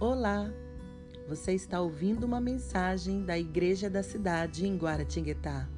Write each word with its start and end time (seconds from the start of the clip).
Olá! 0.00 0.50
Você 1.28 1.52
está 1.52 1.78
ouvindo 1.78 2.24
uma 2.24 2.40
mensagem 2.40 3.22
da 3.22 3.38
Igreja 3.38 3.90
da 3.90 4.02
Cidade 4.02 4.66
em 4.66 4.74
Guaratinguetá. 4.74 5.68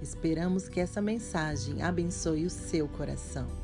Esperamos 0.00 0.68
que 0.68 0.78
essa 0.78 1.02
mensagem 1.02 1.82
abençoe 1.82 2.46
o 2.46 2.50
seu 2.50 2.86
coração. 2.86 3.61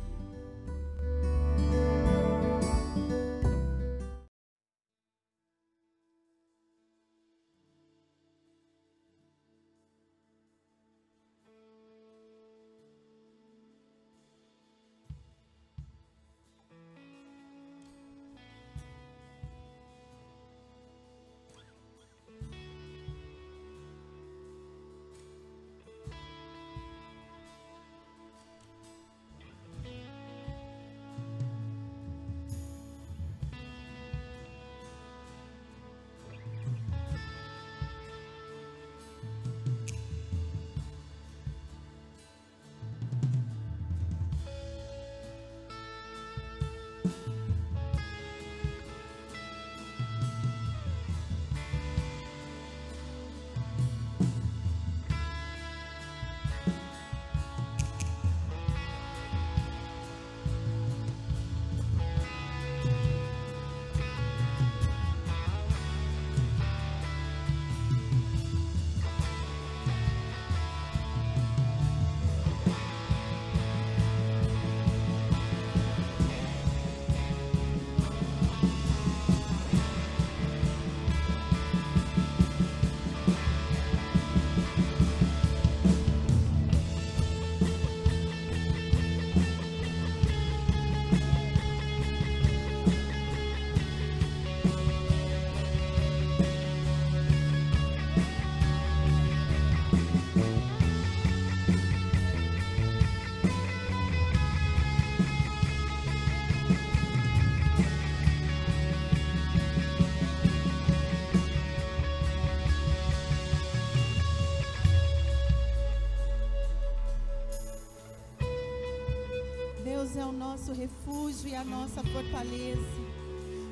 A 121.59 121.65
nossa 121.65 122.05
fortaleza, 122.05 122.79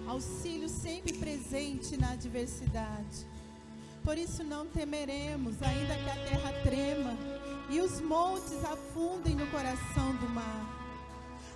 auxílio 0.09 0.69
sempre 0.69 1.13
presente 1.13 1.97
na 1.97 2.15
adversidade. 2.15 3.25
Por 4.03 4.19
isso 4.19 4.43
não 4.43 4.67
temeremos, 4.67 5.63
ainda 5.63 5.95
que 5.95 6.11
a 6.11 6.25
terra 6.27 6.53
trema 6.65 7.17
e 7.71 7.81
os 7.81 8.01
montes 8.01 8.65
afundem 8.65 9.37
no 9.37 9.47
coração 9.53 10.17
do 10.17 10.29
mar, 10.31 10.67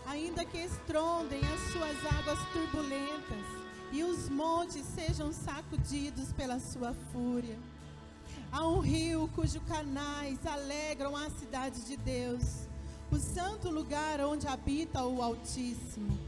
ainda 0.07 0.45
que 0.45 0.59
estrondem 0.59 1.41
as 1.41 1.73
suas 1.73 1.97
águas 2.19 2.39
turbulentas 2.53 3.47
e 3.91 4.05
os 4.05 4.29
montes 4.29 4.87
sejam 4.87 5.33
sacudidos 5.33 6.33
pela 6.33 6.61
sua 6.61 6.95
fúria. 7.13 7.59
Há 8.53 8.69
um 8.69 8.79
rio 8.79 9.29
cujos 9.35 9.63
canais 9.67 10.39
alegram 10.47 11.17
a 11.17 11.29
cidade 11.31 11.81
de 11.83 11.97
Deus 11.97 12.70
o 13.11 13.19
santo 13.19 13.69
lugar 13.71 14.21
onde 14.21 14.47
habita 14.47 15.05
o 15.05 15.23
Altíssimo. 15.23 16.19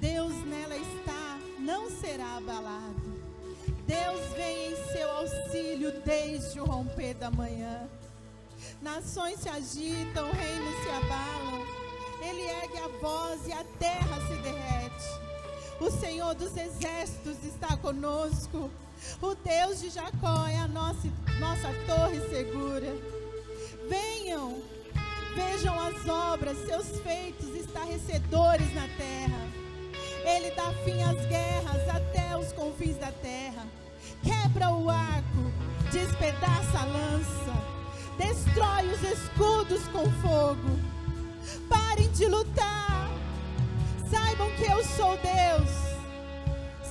Deus 0.00 0.34
nela 0.46 0.76
está, 0.76 1.38
não 1.58 1.90
será 1.90 2.36
abalado. 2.36 3.16
Deus 3.86 4.20
vem 4.36 4.72
em 4.72 4.92
seu 4.92 5.10
auxílio 5.10 5.92
desde 6.04 6.60
o 6.60 6.64
romper 6.64 7.14
da 7.14 7.30
manhã. 7.30 7.88
Nações 8.82 9.40
se 9.40 9.48
agitam, 9.48 10.30
reinos 10.32 10.82
se 10.82 10.88
abalam. 10.90 11.66
Ele 12.20 12.42
ergue 12.42 12.78
a 12.78 12.88
voz 13.00 13.46
e 13.46 13.52
a 13.52 13.64
terra 13.78 14.20
se 14.26 14.36
derrete. 14.42 15.26
O 15.80 15.90
Senhor 15.90 16.34
dos 16.34 16.56
exércitos 16.56 17.36
está 17.44 17.76
conosco. 17.76 18.70
O 19.22 19.34
Deus 19.34 19.80
de 19.80 19.90
Jacó 19.90 20.46
é 20.46 20.56
a 20.56 20.68
nossa, 20.68 21.08
nossa 21.38 21.68
torre 21.86 22.20
segura. 22.28 22.92
Venham, 23.88 24.62
Vejam 25.36 25.78
as 25.78 26.08
obras, 26.08 26.56
seus 26.66 26.98
feitos 27.00 27.54
estarrecedores 27.54 28.74
na 28.74 28.88
terra. 28.96 29.46
Ele 30.24 30.50
dá 30.52 30.72
fim 30.82 31.02
às 31.02 31.26
guerras 31.26 31.88
até 31.94 32.34
os 32.38 32.52
confins 32.52 32.96
da 32.96 33.12
terra. 33.12 33.66
Quebra 34.22 34.70
o 34.70 34.88
arco, 34.88 35.52
despedaça 35.92 36.78
a 36.78 36.84
lança, 36.86 37.52
destrói 38.16 38.86
os 38.88 39.02
escudos 39.02 39.86
com 39.88 40.10
fogo. 40.22 40.80
Parem 41.68 42.10
de 42.12 42.24
lutar. 42.24 43.10
Saibam 44.10 44.50
que 44.52 44.64
eu 44.64 44.82
sou 44.84 45.18
Deus. 45.18 45.70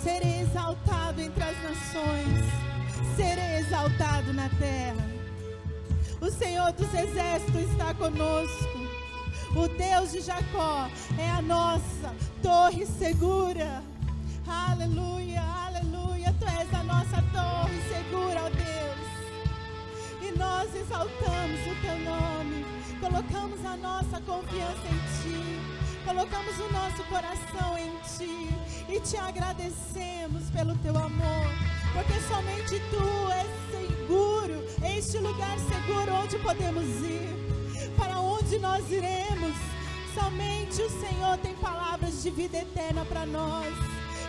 Serei 0.03 0.41
exaltado 0.41 1.19
entre 1.19 1.43
as 1.43 1.63
nações. 1.63 2.45
Serei 3.15 3.55
exaltado 3.57 4.31
na 4.33 4.49
terra. 4.49 5.24
O 6.21 6.31
Senhor 6.31 6.71
dos 6.71 6.93
Exércitos 6.93 7.61
está 7.71 7.93
conosco. 7.93 8.79
O 9.55 9.67
Deus 9.67 10.11
de 10.11 10.21
Jacó 10.21 10.89
é 11.17 11.29
a 11.29 11.41
nossa 11.41 12.13
torre 12.41 12.85
segura. 12.85 13.83
Aleluia, 14.47 15.41
aleluia. 15.41 16.33
Tu 16.39 16.45
és 16.45 16.73
a 16.73 16.83
nossa 16.83 17.21
torre 17.31 17.81
segura, 17.89 18.43
ó 18.43 18.49
Deus. 18.49 19.05
E 20.21 20.37
nós 20.37 20.73
exaltamos 20.75 21.59
o 21.67 21.81
teu 21.81 21.99
nome. 21.99 22.65
Colocamos 22.99 23.65
a 23.65 23.77
nossa 23.77 24.21
confiança 24.21 24.87
em 24.87 24.99
ti. 25.21 25.59
Colocamos 26.05 26.57
o 26.59 26.71
nosso 26.71 27.03
coração 27.05 27.77
em 27.77 27.91
ti. 28.17 28.49
E 28.89 28.99
te 28.99 29.17
agradecemos 29.17 30.49
pelo 30.51 30.75
teu 30.77 30.97
amor. 30.97 31.84
Porque 31.95 32.19
somente 32.27 32.81
tu 32.91 33.31
és 33.31 33.47
seguro 33.71 34.61
este 34.83 35.17
lugar 35.19 35.57
seguro 35.59 36.13
onde 36.23 36.37
podemos 36.39 36.85
ir, 37.01 37.33
para 37.97 38.19
onde 38.19 38.59
nós 38.59 38.83
iremos. 38.91 39.55
Somente 40.13 40.81
o 40.81 40.89
Senhor 40.89 41.37
tem 41.37 41.55
palavras 41.55 42.21
de 42.21 42.29
vida 42.31 42.57
eterna 42.57 43.05
para 43.05 43.25
nós. 43.25 43.73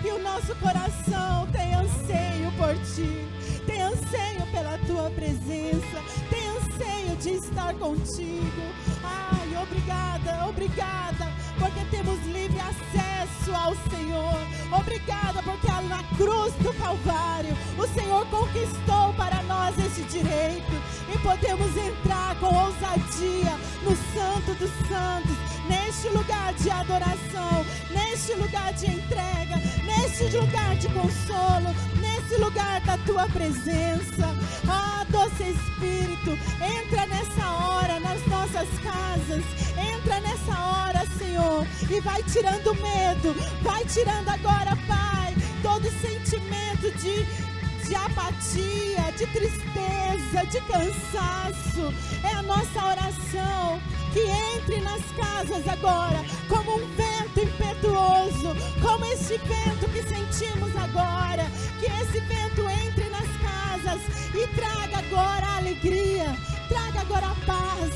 E 0.04 0.08
o 0.10 0.22
nosso 0.22 0.54
coração 0.56 1.48
tem 1.50 1.74
anseio 1.74 2.52
por 2.56 2.74
ti, 2.94 3.26
tem 3.66 3.82
anseio 3.82 4.46
pela 4.52 4.78
tua 4.86 5.10
presença, 5.10 5.98
tem 6.30 6.46
anseio 6.48 7.16
de 7.16 7.30
estar 7.30 7.74
contigo. 7.74 8.62
Ai, 9.02 9.60
obrigada, 9.60 10.46
obrigada, 10.48 11.26
porque 11.58 11.84
temos 11.90 12.18
livre 12.26 12.58
acesso 12.60 13.54
ao 13.54 13.74
Senhor. 13.90 14.36
Obrigada, 14.72 15.42
porque 15.42 15.66
na 15.88 16.02
cruz 16.16 16.52
do 16.54 16.72
Calvário 16.74 17.56
o 17.78 17.86
Senhor 17.88 18.26
conquistou 18.26 19.12
para 19.14 19.42
nós 19.42 19.78
esse 19.78 20.02
direito 20.02 20.72
e 21.12 21.18
podemos 21.18 21.76
entrar 21.76 22.36
com 22.36 22.46
ousadia 22.46 23.52
no 23.82 23.94
Santo 24.14 24.54
dos 24.58 24.70
Santos, 24.88 25.36
neste 25.68 26.08
lugar 26.08 26.52
de 26.54 26.70
adoração, 26.70 27.64
neste 27.90 28.34
lugar 28.34 28.72
de 28.72 28.86
entrega, 28.86 29.56
neste 29.96 30.36
lugar 30.36 30.76
de 30.76 30.88
consolo, 30.88 31.74
nesse 32.00 32.36
lugar 32.40 32.80
da 32.82 32.98
tua 32.98 33.26
presença. 33.28 34.34
Ah, 34.68 35.04
doce 35.08 35.50
Espírito, 35.50 36.32
entra 36.60 37.06
nessa 37.06 37.50
hora 37.50 38.00
nas 38.00 38.24
nossas 38.26 38.68
casas, 38.80 39.44
entra 39.76 40.20
nessa 40.20 40.58
hora, 40.58 41.06
Senhor, 41.18 41.66
e 41.90 42.00
vai 42.00 42.22
tirando 42.22 42.74
medo, 42.74 43.34
vai 43.62 43.84
tirando 43.84 44.28
agora, 44.28 44.76
Pai, 44.86 45.34
todo 45.62 45.84
sentimento 46.00 46.90
de 46.98 47.46
de 47.86 47.94
apatia, 47.94 49.12
de 49.16 49.26
tristeza, 49.28 50.44
de 50.50 50.60
cansaço. 50.62 51.94
É 52.24 52.34
a 52.34 52.42
nossa 52.42 52.84
oração 52.84 53.80
que 54.16 54.22
entre 54.56 54.80
nas 54.80 55.02
casas 55.14 55.68
agora 55.68 56.24
como 56.48 56.76
um 56.76 56.86
vento 56.96 57.42
impetuoso, 57.42 58.56
como 58.80 59.04
este 59.04 59.36
vento 59.36 59.86
que 59.92 60.02
sentimos 60.02 60.74
agora. 60.74 61.44
Que 61.78 61.84
esse 61.84 62.20
vento 62.20 62.62
entre 62.86 63.10
nas 63.10 63.28
casas 63.44 64.00
e 64.34 64.46
traga 64.54 64.98
agora 65.00 65.46
a 65.46 65.56
alegria, 65.58 66.34
traga 66.66 67.00
agora 67.02 67.26
a 67.26 67.34
paz, 67.44 67.92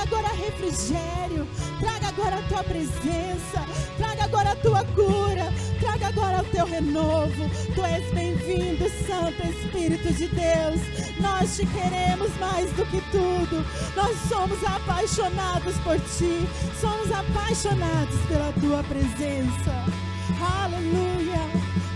traga 0.00 0.02
agora 0.02 0.28
refrigério, 0.34 1.46
traga 1.78 2.08
agora 2.08 2.36
a 2.36 2.42
tua 2.42 2.64
presença, 2.64 3.66
traga 3.98 4.24
agora 4.24 4.52
a 4.52 4.56
tua 4.56 4.84
cura, 4.84 5.52
traga 5.78 6.08
agora 6.08 6.40
o 6.40 6.44
teu 6.44 6.66
renovo. 6.66 7.50
Tu 7.74 7.84
és 7.84 8.04
bem-vindo, 8.14 8.88
Santo 9.06 9.46
Espírito 9.46 10.12
de 10.12 10.28
Deus. 10.28 10.80
Nós 11.20 11.56
te 11.56 11.66
queremos 11.66 12.30
mais 12.38 12.70
do 12.72 12.86
que 12.86 13.00
tudo. 13.10 13.64
Nós 13.94 14.16
somos 14.28 14.62
apaixonados 14.64 15.76
por 15.78 15.98
ti, 16.00 16.46
somos 16.80 17.10
apaixonados 17.12 18.18
pela 18.28 18.52
tua 18.52 18.82
presença. 18.84 19.84
Aleluia. 20.62 21.40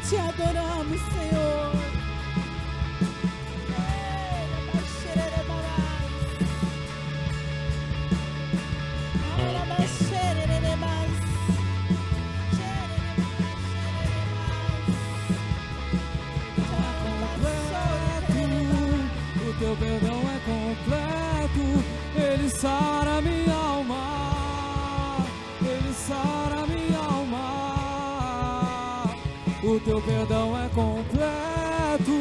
Te 0.09 0.17
adoramos, 0.17 1.01
Senhor. 1.13 1.84
Teu 29.85 30.01
perdão 30.01 30.57
é 30.59 30.69
completo, 30.75 32.13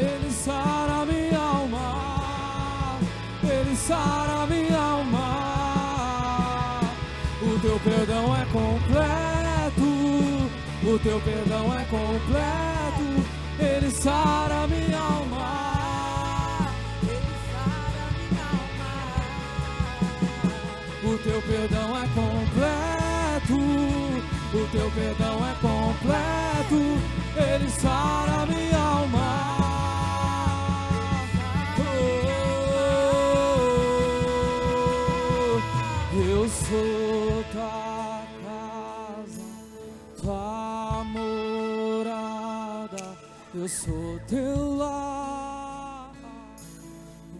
ele 0.00 0.30
sara 0.30 1.04
minha 1.06 1.38
alma, 1.38 2.98
ele 3.42 3.76
sara 3.76 4.46
minha 4.46 4.78
alma. 4.78 5.24
O 7.42 7.58
teu 7.60 7.80
perdão 7.80 8.36
é 8.36 8.44
completo, 8.46 9.82
o 10.82 10.98
teu 10.98 11.20
perdão 11.20 11.78
é 11.78 11.84
completo 11.84 12.84
ele 13.58 13.90
sara 13.90 14.66
minha 14.66 14.98
alma. 14.98 16.64
O 21.04 21.18
teu 21.18 21.42
perdão 21.42 21.96
é 21.96 22.08
completo. 22.08 22.93
Teu 24.74 24.90
perdão 24.90 25.38
é 25.46 25.54
completo. 25.60 26.98
Ele 27.36 27.70
sara 27.70 28.44
minha 28.44 28.76
alma. 28.76 29.54
Oh, 34.98 35.60
eu 36.18 36.48
sou 36.48 37.44
tua 37.52 38.26
casa, 38.42 39.46
tua 40.20 41.04
morada. 41.04 43.04
Eu 43.54 43.68
sou 43.68 44.18
teu 44.26 44.74
lar. 44.76 46.10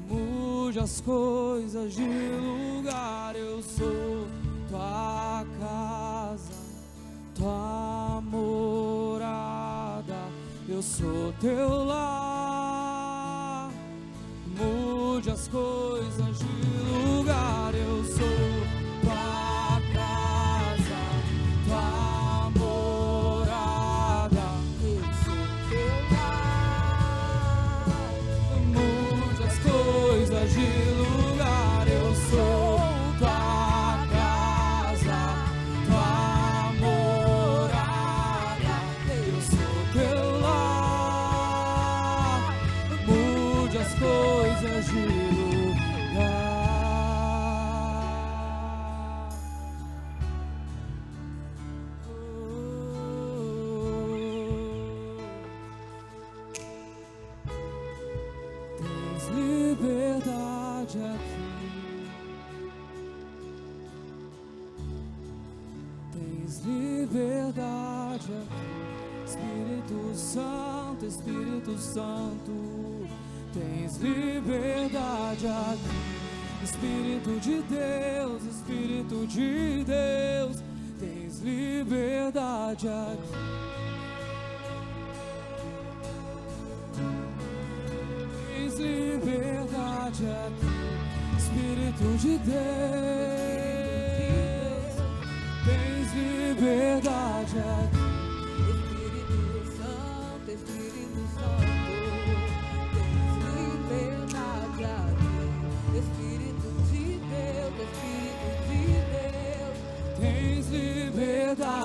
Mude 0.08 0.78
as 0.78 1.00
coisas 1.00 1.94
de 1.94 2.04
lugar. 2.04 3.34
Eu 3.34 3.60
sou 3.60 4.23
tua 7.44 8.22
morada. 8.22 9.20
Eu 10.66 10.80
sou 10.80 11.30
teu 11.40 11.84
lar. 11.84 13.70
Mude 14.46 15.30
as 15.30 15.46
coisas 15.48 16.38
de 16.38 16.73
Espírito 77.24 77.40
de 77.40 77.62
Deus, 77.62 78.44
Espírito 78.44 79.26
de 79.26 79.84
Deus. 79.84 80.62
Tens 81.00 81.40
liberdade 81.40 82.86
aqui. 82.86 83.32
Tens 88.52 88.78
liberdade 88.78 90.26
aqui, 90.26 90.66
Espírito 91.38 92.04
de 92.18 92.36
Deus. 92.38 92.54
Tens 95.64 96.12
liberdade 96.12 97.58
aqui, 97.58 98.03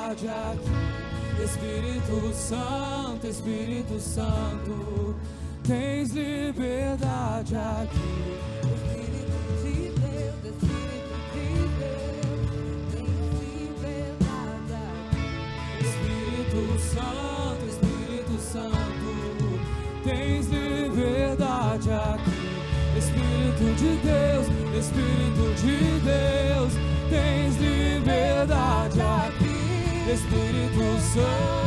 liberdade 0.10 0.28
aqui, 0.28 1.44
Espírito 1.44 2.34
Santo, 2.34 3.28
Espírito 3.28 4.00
Santo. 4.00 5.16
Tens 5.64 6.12
liberdade 6.12 7.56
aqui, 7.56 8.40
Santo, 16.80 17.66
Espírito 17.68 18.42
Santo, 18.42 19.60
tens 20.04 20.48
liberdade 20.48 21.92
aqui. 21.92 22.50
Espírito 22.98 23.76
de 23.76 23.96
Deus, 23.98 24.48
Espírito 24.78 25.54
de 25.62 26.00
Deus, 26.04 26.49
Espírito 31.10 31.59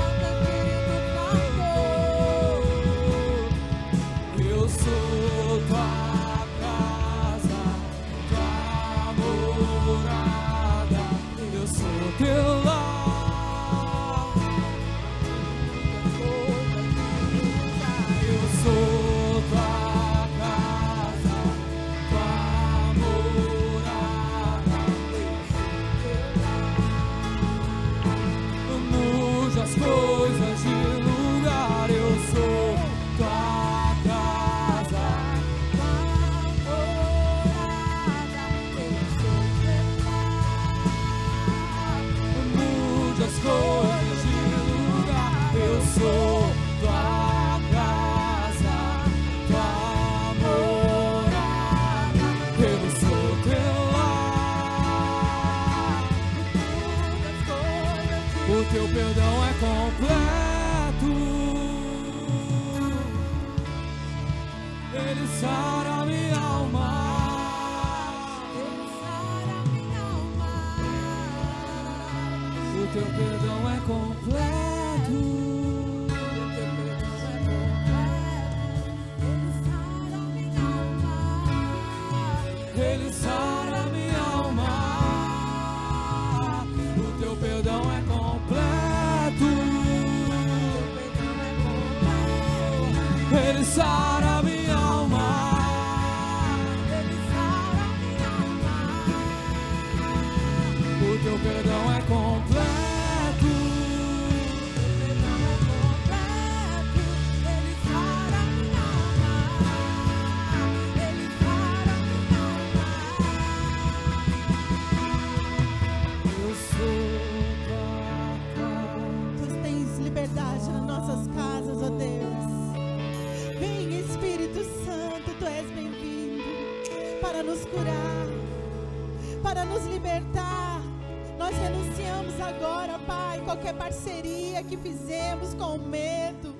com 135.72 135.78
o 135.78 135.88
medo, 135.88 136.54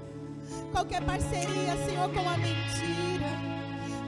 qualquer 0.70 1.02
parceria, 1.04 1.76
Senhor, 1.84 2.08
com 2.14 2.26
a 2.26 2.36
mentira. 2.38 3.28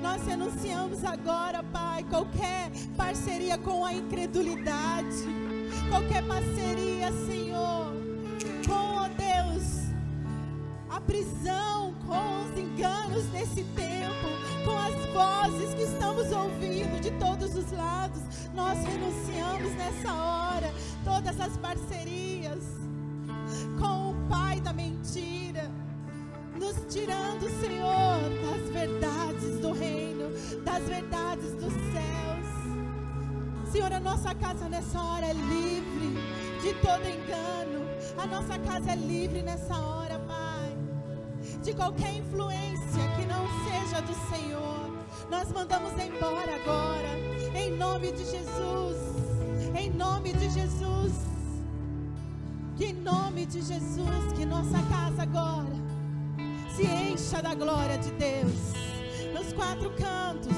Nós 0.01 0.27
renunciamos 0.27 1.05
agora, 1.05 1.63
Pai, 1.63 2.05
qualquer 2.05 2.71
parceria 2.97 3.59
com 3.59 3.85
a 3.85 3.93
incredulidade, 3.93 5.27
qualquer 5.91 6.23
parceria, 6.27 7.13
Senhor, 7.27 7.93
com, 8.67 8.73
ó 8.73 9.09
Deus, 9.09 9.91
a 10.89 10.99
prisão, 11.03 11.95
com 12.07 12.45
os 12.45 12.59
enganos 12.59 13.25
desse 13.25 13.63
tempo, 13.63 14.29
com 14.65 14.79
as 14.79 14.95
vozes 15.13 15.75
que 15.75 15.83
estamos 15.83 16.33
ouvindo 16.33 16.99
de 17.01 17.11
todos 17.19 17.55
os 17.55 17.71
lados. 17.73 18.23
Nós 18.55 18.79
renunciamos 18.79 19.75
nessa 19.75 20.15
hora 20.15 20.73
todas 21.05 21.39
as 21.39 21.55
parcerias 21.59 22.14
tirando, 26.95 27.51
Senhor, 27.61 28.21
das 28.41 28.71
verdades 28.73 29.59
do 29.59 29.73
reino, 29.73 30.31
das 30.65 30.85
verdades 30.85 31.51
dos 31.55 31.73
céus. 31.73 32.47
Senhor, 33.73 33.93
a 33.93 33.99
nossa 33.99 34.33
casa 34.33 34.69
nessa 34.69 35.03
hora 35.03 35.27
é 35.27 35.33
livre 35.33 36.15
de 36.63 36.73
todo 36.75 37.03
engano. 37.03 37.85
A 38.17 38.27
nossa 38.27 38.57
casa 38.61 38.93
é 38.93 38.95
livre 38.95 39.43
nessa 39.43 39.77
hora, 39.77 40.21
Pai. 40.21 40.79
De 41.65 41.75
qualquer 41.75 42.15
influência 42.15 43.03
que 43.17 43.27
não 43.27 43.45
seja 43.65 44.01
do 44.01 44.15
Senhor. 44.31 44.97
Nós 45.29 45.51
mandamos 45.51 45.93
embora 45.95 46.55
agora. 46.55 47.09
Em 47.59 47.77
nome 47.77 48.13
de 48.13 48.25
Jesus. 48.25 48.99
Em 49.77 49.91
nome 49.91 50.33
de 50.33 50.49
Jesus. 50.49 51.13
Que 52.77 52.87
em 52.87 52.93
nome 52.93 53.47
de 53.47 53.63
Jesus, 53.63 54.33
que 54.37 54.45
nossa 54.45 54.81
casa 54.89 55.23
agora 55.23 55.84
se 56.77 56.85
encha 56.85 57.41
da 57.41 57.55
glória 57.55 57.97
de 57.99 58.11
Deus. 58.13 58.73
Nos 59.33 59.53
quatro 59.53 59.91
cantos, 59.91 60.57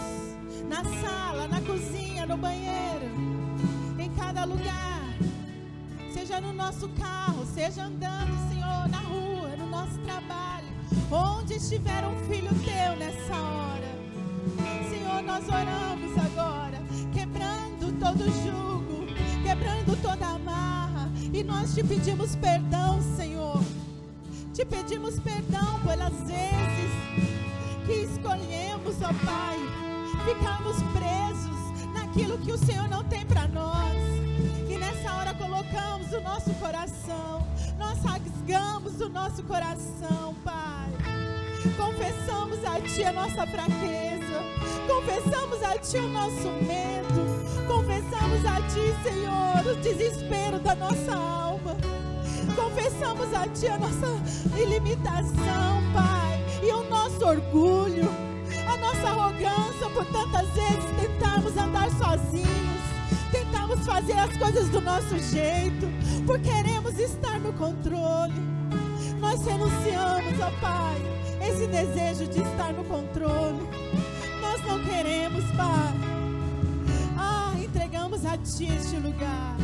na 0.68 0.82
sala, 1.00 1.46
na 1.46 1.60
cozinha, 1.60 2.26
no 2.26 2.36
banheiro, 2.36 3.10
em 3.98 4.10
cada 4.14 4.44
lugar. 4.44 5.02
Seja 6.12 6.40
no 6.40 6.52
nosso 6.52 6.88
carro, 6.90 7.44
seja 7.54 7.84
andando, 7.84 8.34
Senhor, 8.48 8.88
na 8.88 8.98
rua, 8.98 9.56
no 9.56 9.66
nosso 9.66 9.98
trabalho, 10.00 10.68
onde 11.10 11.54
estiver 11.54 12.04
um 12.06 12.16
filho 12.24 12.50
teu 12.64 12.96
nessa 12.96 13.36
hora. 13.36 13.96
Senhor, 14.88 15.22
nós 15.22 15.44
oramos 15.48 16.16
agora, 16.18 16.78
quebrando 17.12 17.92
todo 18.00 18.24
jugo, 18.42 19.06
quebrando 19.42 20.00
toda 20.00 20.26
amarra, 20.26 21.10
e 21.32 21.44
nós 21.44 21.74
te 21.74 21.84
pedimos 21.84 22.34
perdão, 22.36 23.00
Senhor. 23.16 23.60
Te 24.56 24.64
pedimos 24.64 25.20
perdão 25.20 25.78
pelas 25.80 26.14
vezes 26.22 26.90
que 27.84 27.92
escolhemos, 27.92 28.96
ó 29.02 29.12
Pai, 29.22 29.58
ficarmos 30.24 30.76
presos 30.94 31.92
naquilo 31.92 32.38
que 32.38 32.52
o 32.52 32.56
Senhor 32.56 32.88
não 32.88 33.04
tem 33.04 33.26
para 33.26 33.46
nós. 33.48 33.94
E 34.66 34.78
nessa 34.78 35.12
hora 35.12 35.34
colocamos 35.34 36.10
o 36.10 36.22
nosso 36.22 36.54
coração, 36.54 37.46
nós 37.76 37.98
rasgamos 38.02 38.98
o 38.98 39.10
nosso 39.10 39.42
coração, 39.42 40.34
Pai. 40.42 40.88
Confessamos 41.76 42.64
a 42.64 42.80
Ti 42.80 43.04
a 43.04 43.12
nossa 43.12 43.46
fraqueza, 43.46 44.42
confessamos 44.88 45.62
a 45.62 45.78
Ti 45.78 45.98
o 45.98 46.08
nosso 46.08 46.48
medo, 46.66 47.66
confessamos 47.68 48.42
a 48.46 48.62
Ti, 48.62 48.94
Senhor, 49.02 49.74
o 49.74 49.76
desespero 49.82 50.58
da 50.60 50.74
nossa 50.74 51.14
alma. 51.14 51.76
Confessamos 52.54 53.32
a 53.34 53.48
Ti 53.48 53.68
a 53.68 53.78
nossa 53.78 54.06
ilimitação, 54.60 55.82
Pai, 55.92 56.44
e 56.62 56.72
o 56.72 56.88
nosso 56.88 57.24
orgulho, 57.24 58.08
a 58.66 58.76
nossa 58.76 59.08
arrogância 59.08 59.90
por 59.92 60.04
tantas 60.06 60.48
vezes 60.50 60.84
tentarmos 61.00 61.56
andar 61.56 61.90
sozinhos, 61.90 62.80
tentamos 63.32 63.80
fazer 63.84 64.18
as 64.18 64.36
coisas 64.36 64.68
do 64.68 64.80
nosso 64.80 65.18
jeito, 65.18 65.86
por 66.26 66.38
queremos 66.40 66.98
estar 66.98 67.38
no 67.40 67.52
controle. 67.54 68.34
Nós 69.18 69.44
renunciamos, 69.44 70.40
ó 70.40 70.50
Pai, 70.60 71.02
esse 71.48 71.66
desejo 71.66 72.30
de 72.30 72.42
estar 72.42 72.72
no 72.72 72.84
controle. 72.84 73.60
Nós 74.40 74.62
não 74.66 74.84
queremos, 74.84 75.44
Pai. 75.56 75.94
Ah, 77.16 77.54
entregamos 77.62 78.24
a 78.24 78.36
Ti 78.36 78.66
este 78.66 78.96
lugar. 78.96 79.56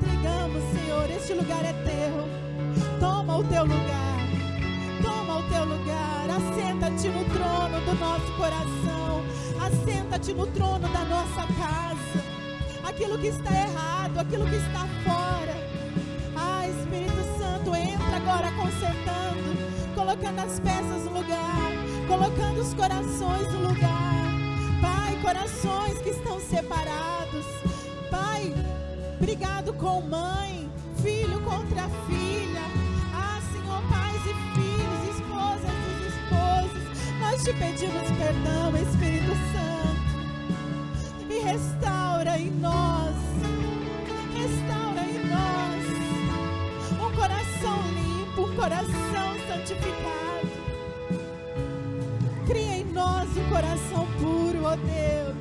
Entregamos, 0.00 0.62
Senhor, 0.72 1.10
este 1.10 1.34
lugar 1.34 1.62
é 1.62 1.74
Teu. 1.74 2.26
Toma 2.98 3.36
o 3.36 3.44
Teu 3.44 3.64
lugar. 3.64 4.16
Toma 5.02 5.38
o 5.38 5.42
Teu 5.42 5.64
lugar. 5.66 6.26
Assenta-te 6.30 7.08
no 7.08 7.24
trono 7.26 7.80
do 7.84 7.94
nosso 7.98 8.32
coração. 8.32 9.22
Assenta-te 9.60 10.32
no 10.32 10.46
trono 10.46 10.88
da 10.88 11.04
nossa 11.04 11.46
casa. 11.52 12.24
Aquilo 12.82 13.18
que 13.18 13.26
está 13.26 13.52
errado, 13.52 14.18
aquilo 14.18 14.46
que 14.46 14.56
está 14.56 14.86
fora. 15.04 15.54
Ah, 16.34 16.66
Espírito 16.66 17.38
Santo, 17.38 17.74
entra 17.76 18.16
agora 18.16 18.50
consertando, 18.52 19.94
colocando 19.94 20.38
as 20.38 20.58
peças 20.60 21.04
no 21.04 21.12
lugar, 21.12 21.72
colocando 22.08 22.60
os 22.60 22.72
corações 22.72 23.52
no 23.52 23.68
lugar. 23.68 24.24
Pai, 24.80 25.18
corações 25.20 25.98
que 25.98 26.08
estão 26.08 26.40
separados. 26.40 27.44
Pai, 28.10 28.52
brigado 29.20 29.72
com 29.74 30.00
mãe, 30.00 30.70
filho 31.02 31.40
contra 31.42 31.88
filha. 32.08 32.62
Ah, 33.14 33.38
Senhor, 33.52 33.82
pais 33.90 34.22
e 34.24 34.34
filhos, 34.54 35.14
esposas 35.14 35.76
e 35.86 36.08
esposos. 36.08 36.84
Nós 37.20 37.44
te 37.44 37.52
pedimos 37.52 38.10
perdão, 38.16 38.74
Espírito 38.76 39.32
Santo. 39.52 40.10
E 41.28 41.38
restaura 41.40 42.38
em 42.38 42.50
nós. 42.50 43.14
Restaura 44.34 45.02
em 45.02 45.26
nós 45.28 45.84
um 46.98 47.14
coração 47.14 47.78
limpo, 47.92 48.42
um 48.42 48.56
coração 48.56 49.36
santificado. 49.46 50.48
Cria 52.46 52.78
em 52.78 52.84
nós 52.84 53.28
um 53.36 53.48
coração 53.50 54.06
puro, 54.18 54.64
ó 54.64 54.76
Deus. 54.76 55.39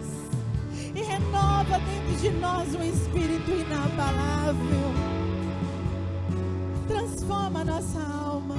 Renova 1.20 1.80
dentro 1.80 2.22
de 2.22 2.30
nós 2.40 2.76
um 2.76 2.84
espírito 2.84 3.52
inabalável. 3.52 4.94
Transforma 6.88 7.62
a 7.62 7.66
nossa 7.66 8.00
alma. 8.00 8.56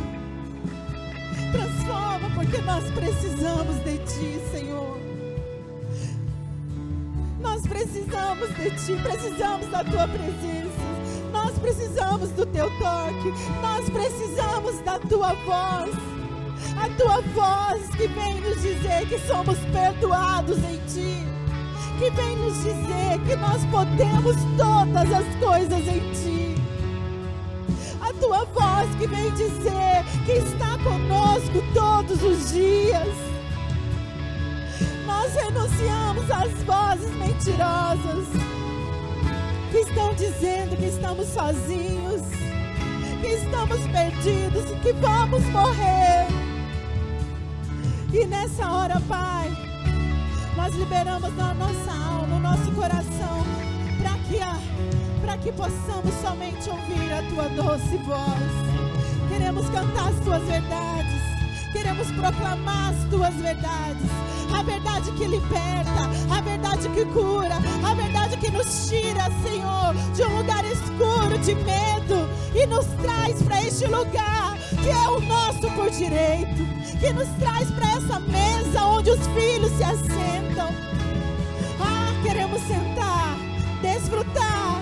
Transforma, 1.52 2.30
porque 2.34 2.58
nós 2.58 2.84
precisamos 2.90 3.76
de 3.84 3.98
Ti, 3.98 4.40
Senhor. 4.52 4.98
Nós 7.40 7.62
precisamos 7.62 8.48
de 8.56 8.70
Ti, 8.70 9.02
precisamos 9.02 9.66
da 9.68 9.82
Tua 9.84 10.06
presença. 10.06 10.90
Nós 11.32 11.56
precisamos 11.58 12.30
do 12.30 12.44
teu 12.46 12.68
toque, 12.78 13.32
nós 13.62 13.88
precisamos 13.88 14.80
da 14.80 14.98
tua 14.98 15.32
voz. 15.34 15.90
A 16.76 16.88
tua 16.96 17.20
voz 17.32 17.88
que 17.96 18.06
vem 18.08 18.40
nos 18.40 18.60
dizer 18.60 19.06
que 19.08 19.18
somos 19.26 19.58
perdoados 19.72 20.58
em 20.58 20.78
ti, 20.86 21.24
que 22.00 22.08
vem 22.12 22.34
nos 22.34 22.54
dizer 22.62 23.20
que 23.26 23.36
nós 23.36 23.62
podemos 23.66 24.34
todas 24.56 25.12
as 25.12 25.34
coisas 25.34 25.86
em 25.86 26.00
ti. 26.14 26.54
A 28.00 28.10
tua 28.14 28.46
voz 28.46 28.88
que 28.98 29.06
vem 29.06 29.30
dizer 29.32 30.02
que 30.24 30.32
está 30.32 30.78
conosco 30.78 31.62
todos 31.74 32.22
os 32.22 32.52
dias. 32.52 33.14
Nós 35.04 35.34
renunciamos 35.34 36.30
às 36.30 36.50
vozes 36.62 37.14
mentirosas 37.16 38.26
que 39.70 39.78
estão 39.80 40.14
dizendo 40.14 40.78
que 40.78 40.86
estamos 40.86 41.26
sozinhos, 41.26 42.22
que 43.20 43.26
estamos 43.26 43.78
perdidos 43.88 44.70
e 44.70 44.76
que 44.76 44.92
vamos 44.94 45.44
morrer. 45.50 46.26
E 48.10 48.24
nessa 48.24 48.66
hora, 48.72 48.98
Pai, 49.06 49.69
nós 50.60 50.74
liberamos 50.74 51.34
na 51.36 51.54
nossa 51.54 51.90
alma, 51.90 52.26
no 52.26 52.38
nosso 52.38 52.70
coração, 52.72 53.46
para 55.22 55.38
que, 55.38 55.44
que 55.44 55.52
possamos 55.52 56.14
somente 56.20 56.68
ouvir 56.68 57.10
a 57.14 57.22
tua 57.30 57.48
doce 57.48 57.96
voz. 58.04 59.30
Queremos 59.30 59.66
cantar 59.70 60.08
as 60.08 60.16
tuas 60.16 60.42
verdades, 60.42 61.22
queremos 61.72 62.12
proclamar 62.12 62.90
as 62.90 63.08
tuas 63.08 63.34
verdades, 63.36 64.10
a 64.54 64.62
verdade 64.62 65.10
que 65.12 65.24
liberta, 65.24 66.36
a 66.36 66.40
verdade 66.42 66.88
que 66.90 67.06
cura, 67.06 67.56
a 67.82 67.94
verdade 67.94 68.36
que 68.36 68.50
nos 68.50 68.86
tira, 68.86 69.30
Senhor, 69.42 69.94
de 70.14 70.22
um 70.24 70.36
lugar 70.36 70.62
escuro 70.66 71.38
de 71.38 71.54
medo 71.54 72.28
e 72.54 72.66
nos 72.66 72.84
traz 73.02 73.42
para 73.42 73.62
este 73.62 73.86
lugar 73.86 74.49
que 74.82 74.88
é 74.88 75.08
o 75.08 75.20
nosso 75.20 75.70
por 75.70 75.90
direito, 75.90 76.66
que 76.98 77.12
nos 77.12 77.28
traz 77.38 77.70
para 77.70 77.88
essa 77.88 78.20
mesa 78.20 78.84
onde 78.84 79.10
os 79.10 79.26
filhos 79.28 79.70
se 79.72 79.84
assentam. 79.84 80.68
Ah, 81.80 82.12
queremos 82.22 82.60
sentar, 82.62 83.36
desfrutar 83.82 84.80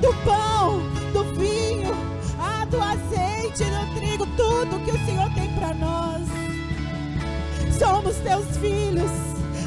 do 0.00 0.12
pão, 0.24 0.80
do 1.12 1.24
vinho, 1.34 1.94
ah, 2.38 2.64
do 2.66 2.80
azeite, 2.80 3.64
do 3.64 3.94
trigo, 3.94 4.26
tudo 4.36 4.84
que 4.84 4.92
o 4.92 5.06
Senhor 5.06 5.30
tem 5.34 5.48
para 5.54 5.74
nós. 5.74 6.22
Somos 7.78 8.16
teus 8.16 8.56
filhos, 8.56 9.10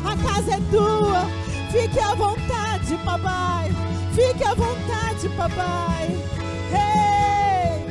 a 0.03 0.15
casa 0.17 0.55
é 0.55 0.59
tua. 0.71 1.25
Fique 1.71 1.99
à 1.99 2.15
vontade, 2.15 2.97
papai. 3.05 3.69
Fique 4.13 4.43
à 4.43 4.55
vontade, 4.55 5.29
papai. 5.37 6.07
Ei, 6.71 7.88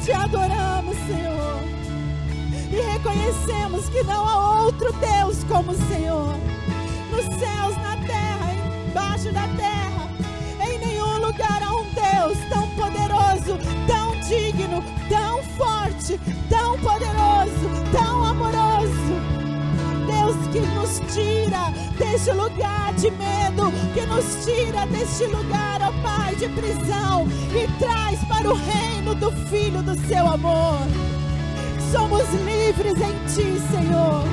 te 0.00 0.12
adoramos, 0.12 0.96
Senhor. 1.06 1.60
E 2.70 2.80
reconhecemos 2.92 3.88
que 3.88 4.02
não 4.04 4.26
há 4.26 4.62
outro 4.62 4.92
Deus 4.92 5.44
como 5.44 5.72
o 5.72 5.88
Senhor. 5.88 6.36
Nos 7.10 7.24
céus, 7.38 7.76
na 7.76 7.96
terra, 8.06 8.52
embaixo 8.88 9.32
da 9.32 9.46
terra, 9.56 10.08
em 10.60 10.78
nenhum 10.78 11.18
lugar 11.18 11.62
há 11.62 11.74
um 11.74 11.84
Deus 11.84 12.38
tão 12.48 12.68
poderoso, 12.70 13.58
tão 13.86 14.20
digno, 14.20 14.82
tão 15.08 15.42
forte, 15.56 16.18
tão 16.48 16.59
deste 22.00 22.32
lugar 22.32 22.94
de 22.94 23.10
medo, 23.10 23.70
que 23.92 24.00
nos 24.06 24.44
tira 24.44 24.86
deste 24.86 25.24
lugar, 25.24 25.82
ó 25.82 25.92
Pai, 26.02 26.34
de 26.34 26.48
prisão 26.48 27.28
e 27.54 27.68
traz 27.78 28.18
para 28.24 28.48
o 28.48 28.54
reino 28.54 29.14
do 29.14 29.30
Filho 29.48 29.82
do 29.82 29.94
seu 30.08 30.26
amor. 30.26 30.78
Somos 31.92 32.24
livres 32.32 32.94
em 32.96 33.12
Ti, 33.26 33.60
Senhor. 33.70 34.24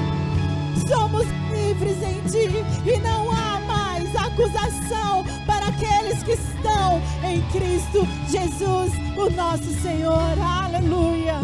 Somos 0.87 1.27
livres 1.51 2.01
em 2.01 2.21
Ti 2.29 2.63
e 2.89 2.97
não 2.99 3.29
há 3.31 3.59
mais 3.59 4.15
acusação 4.15 5.25
para 5.45 5.67
aqueles 5.67 6.23
que 6.23 6.31
estão 6.31 7.01
em 7.23 7.41
Cristo 7.51 8.07
Jesus, 8.29 8.93
o 9.17 9.29
nosso 9.29 9.69
Senhor. 9.81 10.33
Aleluia. 10.63 11.35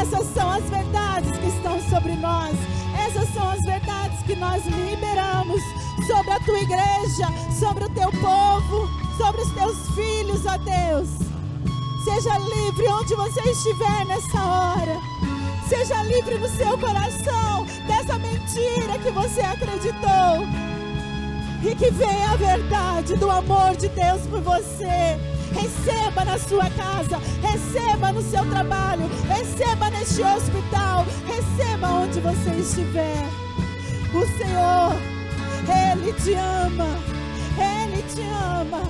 Essas 0.00 0.26
são 0.34 0.50
as 0.50 0.64
verdades 0.64 1.30
que 1.38 1.48
estão 1.48 1.80
sobre 1.88 2.12
nós. 2.16 2.54
Essas 3.06 3.32
são 3.32 3.48
as 3.48 3.60
verdades 3.62 4.01
que 4.22 4.36
nós 4.36 4.64
liberamos 4.66 5.60
sobre 6.06 6.32
a 6.32 6.40
tua 6.40 6.58
igreja, 6.58 7.26
sobre 7.58 7.84
o 7.84 7.90
teu 7.90 8.10
povo, 8.12 8.88
sobre 9.16 9.42
os 9.42 9.50
teus 9.52 9.76
filhos, 9.94 10.46
ó 10.46 10.56
Deus. 10.58 11.08
Seja 12.04 12.38
livre 12.38 12.88
onde 12.88 13.14
você 13.14 13.40
estiver 13.50 14.06
nessa 14.06 14.42
hora. 14.42 15.00
Seja 15.68 16.02
livre 16.02 16.36
no 16.36 16.48
seu 16.48 16.76
coração 16.78 17.64
dessa 17.86 18.18
mentira 18.18 18.98
que 19.02 19.10
você 19.10 19.40
acreditou. 19.40 20.46
E 21.62 21.74
que 21.76 21.90
venha 21.90 22.30
a 22.30 22.36
verdade 22.36 23.16
do 23.16 23.30
amor 23.30 23.76
de 23.76 23.88
Deus 23.88 24.22
por 24.22 24.40
você. 24.40 25.18
Receba 25.52 26.24
na 26.24 26.38
sua 26.38 26.68
casa, 26.70 27.18
receba 27.40 28.12
no 28.12 28.22
seu 28.22 28.44
trabalho, 28.50 29.08
receba 29.28 29.90
neste 29.90 30.22
hospital, 30.22 31.06
receba 31.26 31.88
onde 31.88 32.20
você 32.20 32.50
estiver. 32.58 33.41
O 34.14 34.26
Senhor, 34.36 34.92
Ele 35.66 36.12
te 36.12 36.34
ama, 36.34 36.86
Ele 37.56 38.02
te 38.02 38.22
ama. 38.22 38.82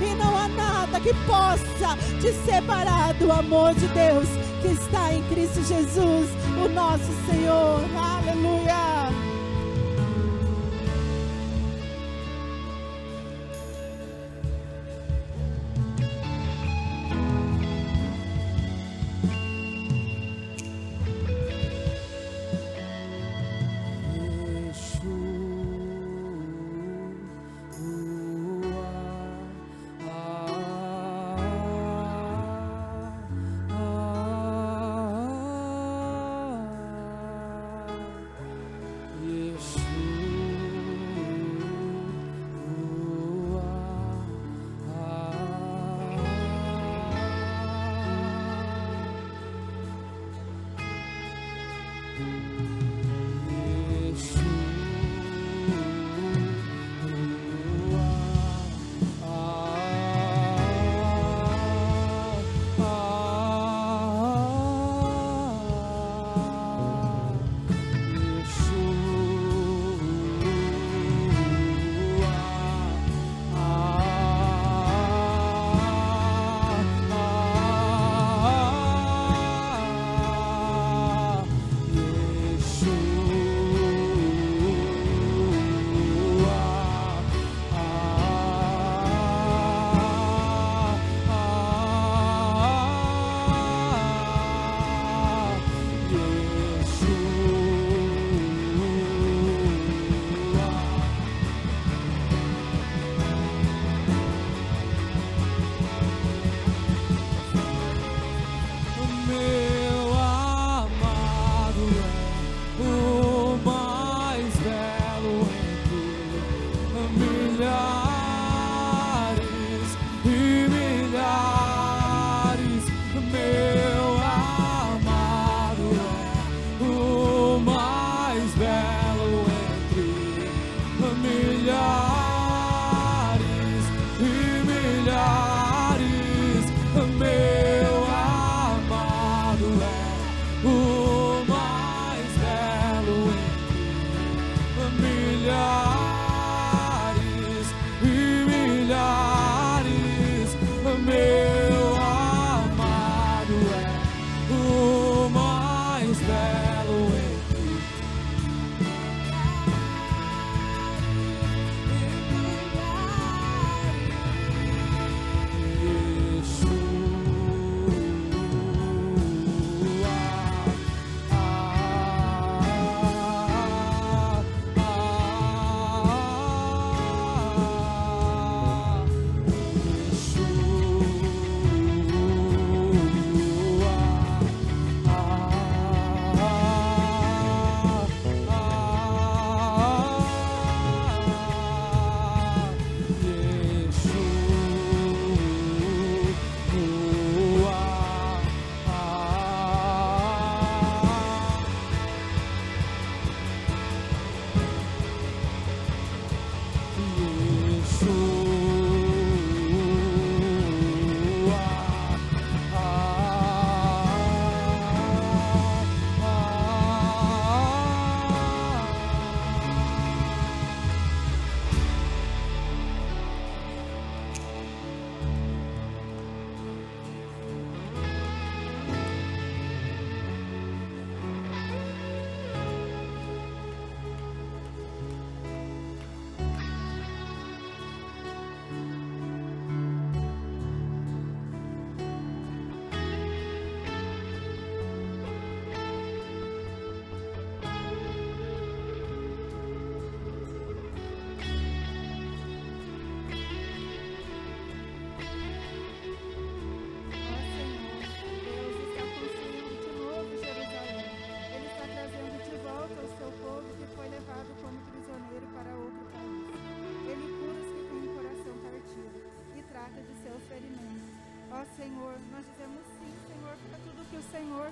E 0.00 0.14
não 0.14 0.36
há 0.36 0.48
nada 0.48 1.00
que 1.00 1.12
possa 1.26 1.96
te 2.20 2.32
separar 2.44 3.12
do 3.14 3.30
amor 3.30 3.74
de 3.74 3.86
Deus 3.88 4.26
que 4.62 4.68
está 4.68 5.12
em 5.12 5.22
Cristo 5.24 5.62
Jesus, 5.64 6.30
o 6.64 6.68
nosso 6.68 7.12
Senhor. 7.26 7.80
Aleluia. 7.94 9.03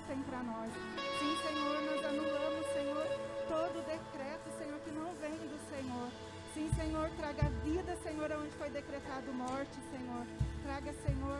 Tem 0.07 0.17
para 0.23 0.43
nós. 0.43 0.71
Sim, 1.19 1.35
Senhor, 1.45 1.81
nós 1.81 2.05
anulamos, 2.05 2.65
Senhor, 2.73 3.05
todo 3.47 3.85
decreto, 3.85 4.49
Senhor, 4.57 4.79
que 4.79 4.91
não 4.91 5.13
vem 5.15 5.37
do 5.37 5.59
Senhor. 5.69 6.09
Sim, 6.53 6.69
Senhor, 6.75 7.09
traga 7.17 7.49
vida, 7.63 7.95
Senhor, 8.03 8.31
onde 8.31 8.55
foi 8.55 8.69
decretado 8.69 9.33
morte, 9.33 9.77
Senhor. 9.91 10.25
Traga, 10.63 10.93
Senhor, 11.05 11.39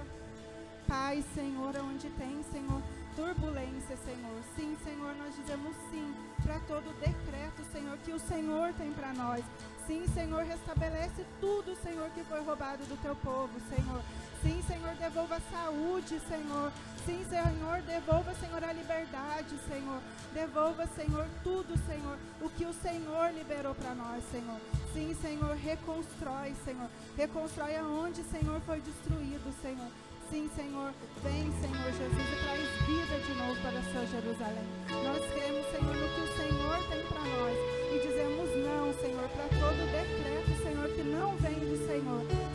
paz, 0.88 1.26
Senhor, 1.34 1.76
onde 1.78 2.10
tem, 2.12 2.44
Senhor, 2.52 2.82
turbulência, 3.16 3.98
Senhor. 3.98 4.42
Sim, 4.56 4.78
Senhor, 4.84 5.16
nós 5.16 5.36
dizemos 5.36 5.76
sim 5.90 6.14
para 6.44 6.60
todo 6.62 6.94
decreto, 7.00 7.64
Senhor, 7.72 7.98
que 8.00 8.12
o 8.12 8.20
Senhor 8.20 8.74
tem 8.74 8.92
para 8.92 9.14
nós. 9.14 9.44
Sim, 9.88 10.06
Senhor, 10.14 10.44
restabelece 10.44 11.26
tudo, 11.42 11.76
Senhor, 11.76 12.10
que 12.12 12.24
foi 12.24 12.42
roubado 12.42 12.86
do 12.86 13.02
teu 13.02 13.16
povo, 13.16 13.52
Senhor. 13.70 14.02
Sim, 14.42 14.62
Senhor, 14.68 14.94
devolva 14.96 15.36
a 15.36 15.42
saúde, 15.52 16.20
Senhor. 16.28 16.72
Sim, 17.06 17.26
Senhor, 17.30 17.82
devolva, 17.82 18.34
Senhor, 18.36 18.64
a 18.64 18.74
liberdade, 18.74 19.58
Senhor. 19.68 20.02
Devolva, 20.34 20.88
Senhor, 20.88 21.28
tudo, 21.44 21.78
Senhor, 21.86 22.18
o 22.42 22.50
que 22.50 22.66
o 22.66 22.74
Senhor 22.74 23.34
liberou 23.34 23.76
para 23.76 23.94
nós, 23.94 24.24
Senhor. 24.32 24.60
Sim, 24.94 25.16
Senhor, 25.22 25.56
reconstrói, 25.56 26.56
Senhor. 26.64 26.90
Reconstrói 27.18 27.76
aonde, 27.76 28.24
Senhor, 28.24 28.62
foi 28.62 28.80
destruído, 28.80 29.54
Senhor. 29.62 29.90
Sim, 30.34 30.50
Senhor, 30.56 30.92
vem, 31.22 31.44
Senhor 31.62 31.92
Jesus, 31.94 32.28
e 32.34 32.44
traz 32.44 32.60
vida 32.90 33.20
de 33.20 33.34
novo 33.38 33.56
para 33.62 33.78
a 33.78 33.84
sua 33.84 34.04
Jerusalém. 34.08 34.66
Nós 34.90 35.22
cremos, 35.32 35.64
Senhor, 35.70 35.94
no 35.94 36.10
que 36.10 36.22
o 36.22 36.36
Senhor 36.36 36.78
tem 36.90 37.04
para 37.06 37.22
nós 37.22 37.56
e 37.94 38.00
dizemos 38.02 38.50
não, 38.66 38.92
Senhor, 38.96 39.30
para 39.30 39.48
todo 39.60 39.92
decreto, 39.92 40.64
Senhor, 40.64 40.90
que 40.90 41.04
não 41.04 41.38
vem 41.38 41.54
do 41.54 41.78
Senhor. 41.86 42.53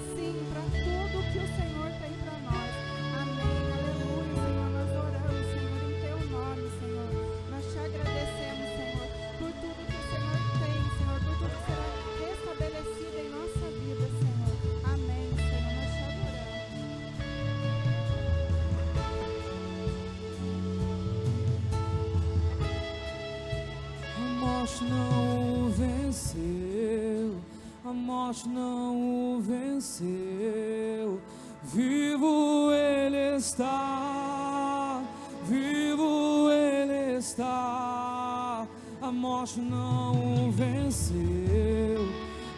Morte 27.99 28.49
não 28.49 29.35
o 29.37 29.41
venceu. 29.41 31.21
Vivo 31.65 32.71
ele 32.73 33.37
está, 33.37 35.03
vivo 35.45 36.51
ele 36.51 37.19
está. 37.19 38.67
A 39.03 39.13
morte 39.13 39.61
não 39.61 40.47
o 40.47 40.51
venceu, 40.51 42.09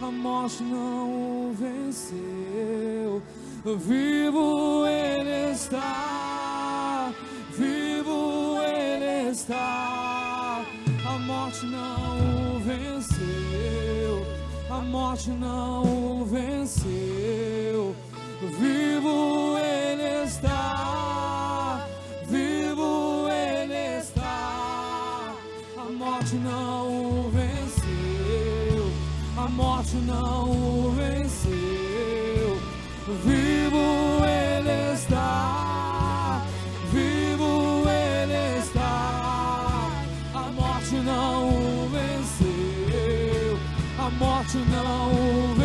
a 0.00 0.10
morte 0.10 0.62
não 0.62 1.48
o 1.48 1.52
venceu. 1.54 3.22
Vivo 3.64 4.86
ele 4.86 5.52
está, 5.52 7.12
vivo 7.56 8.58
ele 8.62 9.30
está. 9.30 10.64
A 11.06 11.18
morte 11.18 11.66
não 11.66 12.56
o 12.56 12.58
venceu, 12.60 13.79
a 14.80 14.82
morte 14.82 15.30
não 15.30 15.82
o 15.82 16.24
venceu. 16.24 17.94
Vivo 18.58 19.58
ele 19.58 20.24
está, 20.24 21.86
vivo 22.26 23.28
ele 23.28 23.98
está. 24.00 25.34
A 25.76 25.84
morte 25.92 26.34
não 26.36 27.26
o 27.26 27.30
venceu, 27.30 28.90
a 29.36 29.48
morte 29.50 29.96
não 29.96 30.50
o 30.50 30.90
venceu. 30.92 32.58
Vivo 33.22 34.09
a 44.52 44.58
morte 44.58 45.59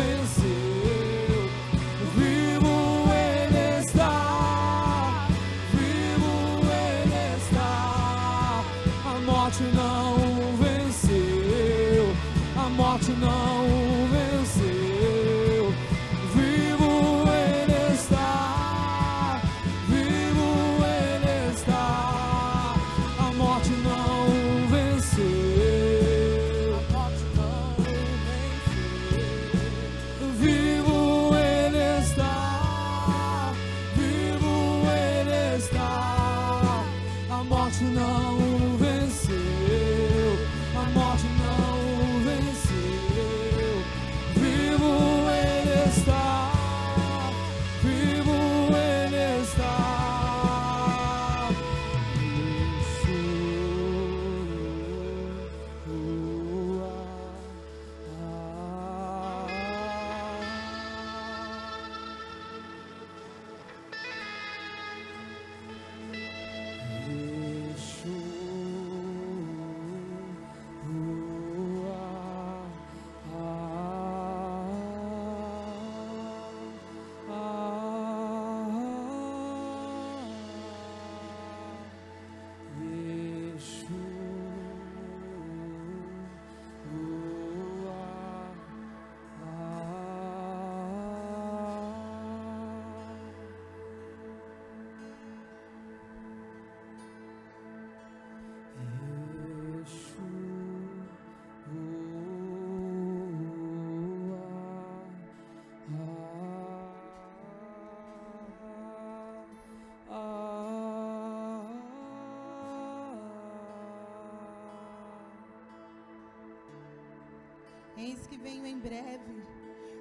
venho 118.46 118.64
em 118.64 118.78
breve. 118.78 119.42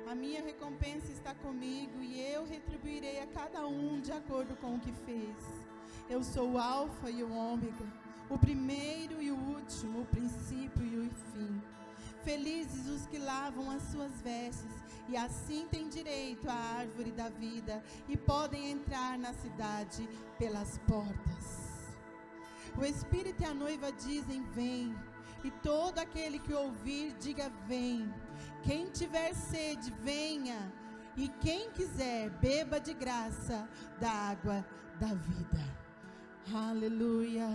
A 0.08 0.14
minha 0.14 0.40
recompensa 0.44 1.12
está 1.12 1.34
comigo 1.34 2.00
e 2.00 2.22
eu 2.22 2.46
retribuirei 2.46 3.20
a 3.20 3.26
cada 3.26 3.66
um 3.66 4.00
de 4.00 4.12
acordo 4.12 4.56
com 4.58 4.76
o 4.76 4.80
que 4.80 4.92
fez. 4.92 5.36
Eu 6.08 6.24
sou 6.24 6.52
o 6.52 6.60
Alfa 6.60 7.10
e 7.10 7.24
o 7.24 7.34
Ômega, 7.34 7.88
o 8.30 8.38
primeiro 8.38 9.20
e 9.20 9.32
o 9.32 9.36
último, 9.36 10.02
o 10.02 10.06
princípio 10.06 10.86
e 10.86 11.08
o 11.08 11.10
fim. 11.32 11.60
Felizes 12.24 12.86
os 12.88 13.08
que 13.08 13.18
lavam 13.18 13.72
as 13.72 13.82
suas 13.92 14.12
vestes 14.22 14.76
e 15.10 15.18
assim 15.18 15.68
têm 15.72 15.90
direito 15.90 16.48
à 16.48 16.54
árvore 16.54 17.12
da 17.12 17.30
vida 17.30 17.84
e 18.08 18.16
podem 18.16 18.70
entrar 18.70 19.18
na 19.18 19.34
cidade 19.34 20.08
pelas 20.38 20.78
portas. 20.88 21.48
O 22.78 22.86
Espírito 22.86 23.42
e 23.42 23.46
a 23.46 23.56
noiva 23.56 23.92
dizem: 23.92 24.44
Vem. 24.54 24.96
E 25.44 25.52
todo 25.52 26.00
aquele 26.00 26.40
que 26.40 26.54
ouvir, 26.54 27.14
diga: 27.20 27.52
Vem. 27.68 28.12
Quem 28.66 28.90
tiver 28.90 29.34
sede, 29.34 29.94
venha. 30.04 30.74
E 31.16 31.30
quem 31.46 31.70
quiser, 31.72 32.30
beba 32.42 32.80
de 32.80 32.94
graça 32.94 33.70
da 34.00 34.12
água 34.12 34.66
da 35.00 35.14
vida. 35.14 35.64
Aleluia. 36.54 37.48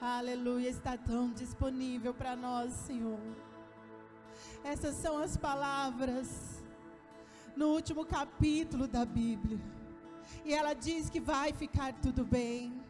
Aleluia. 0.00 0.70
Está 0.70 0.96
tão 0.96 1.30
disponível 1.32 2.14
para 2.14 2.34
nós, 2.34 2.72
Senhor. 2.72 3.20
Essas 4.64 4.96
são 4.96 5.18
as 5.18 5.36
palavras 5.36 6.64
no 7.54 7.68
último 7.68 8.04
capítulo 8.04 8.86
da 8.88 9.04
Bíblia. 9.04 9.60
E 10.44 10.52
ela 10.52 10.74
diz 10.74 11.10
que 11.10 11.20
vai 11.20 11.52
ficar 11.52 11.92
tudo 12.00 12.24
bem. 12.24 12.82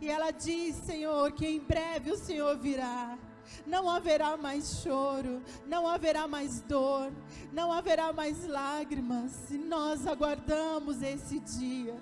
E 0.00 0.08
ela 0.08 0.30
diz, 0.30 0.76
Senhor, 0.76 1.32
que 1.32 1.46
em 1.46 1.60
breve 1.60 2.10
o 2.12 2.16
Senhor 2.16 2.56
virá. 2.58 3.18
Não 3.66 3.88
haverá 3.88 4.36
mais 4.36 4.82
choro, 4.82 5.42
não 5.66 5.86
haverá 5.88 6.26
mais 6.26 6.60
dor, 6.60 7.12
não 7.52 7.72
haverá 7.72 8.12
mais 8.12 8.46
lágrimas. 8.46 9.50
E 9.50 9.58
nós 9.58 10.06
aguardamos 10.06 11.02
esse 11.02 11.40
dia. 11.40 11.96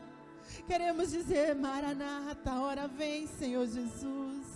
Queremos 0.66 1.11
dizer, 1.11 1.55
Maranata, 1.55 2.52
hora 2.55 2.88
vem, 2.88 3.26
Senhor 3.26 3.66
Jesus. 3.66 4.46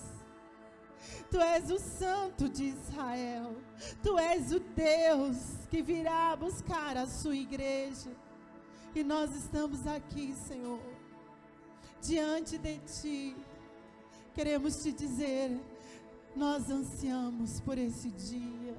Tu 1.31 1.41
és 1.41 1.71
o 1.71 1.79
Santo 1.79 2.49
de 2.49 2.65
Israel. 2.65 3.57
Tu 4.03 4.19
és 4.19 4.53
o 4.53 4.61
Deus 4.61 5.37
que 5.71 5.83
virá 5.83 6.37
buscar 6.37 6.97
a 6.97 7.07
sua 7.07 7.35
igreja. 7.35 8.11
E 8.95 9.05
nós 9.05 9.35
estamos 9.35 9.87
aqui, 9.87 10.35
Senhor, 10.49 10.81
diante 12.01 12.57
de 12.57 12.79
Ti. 12.79 13.37
Queremos 14.35 14.83
te 14.83 14.93
dizer, 14.93 15.61
nós 16.37 16.71
ansiamos 16.71 17.61
por 17.61 17.79
esse 17.79 18.11
dia. 18.11 18.77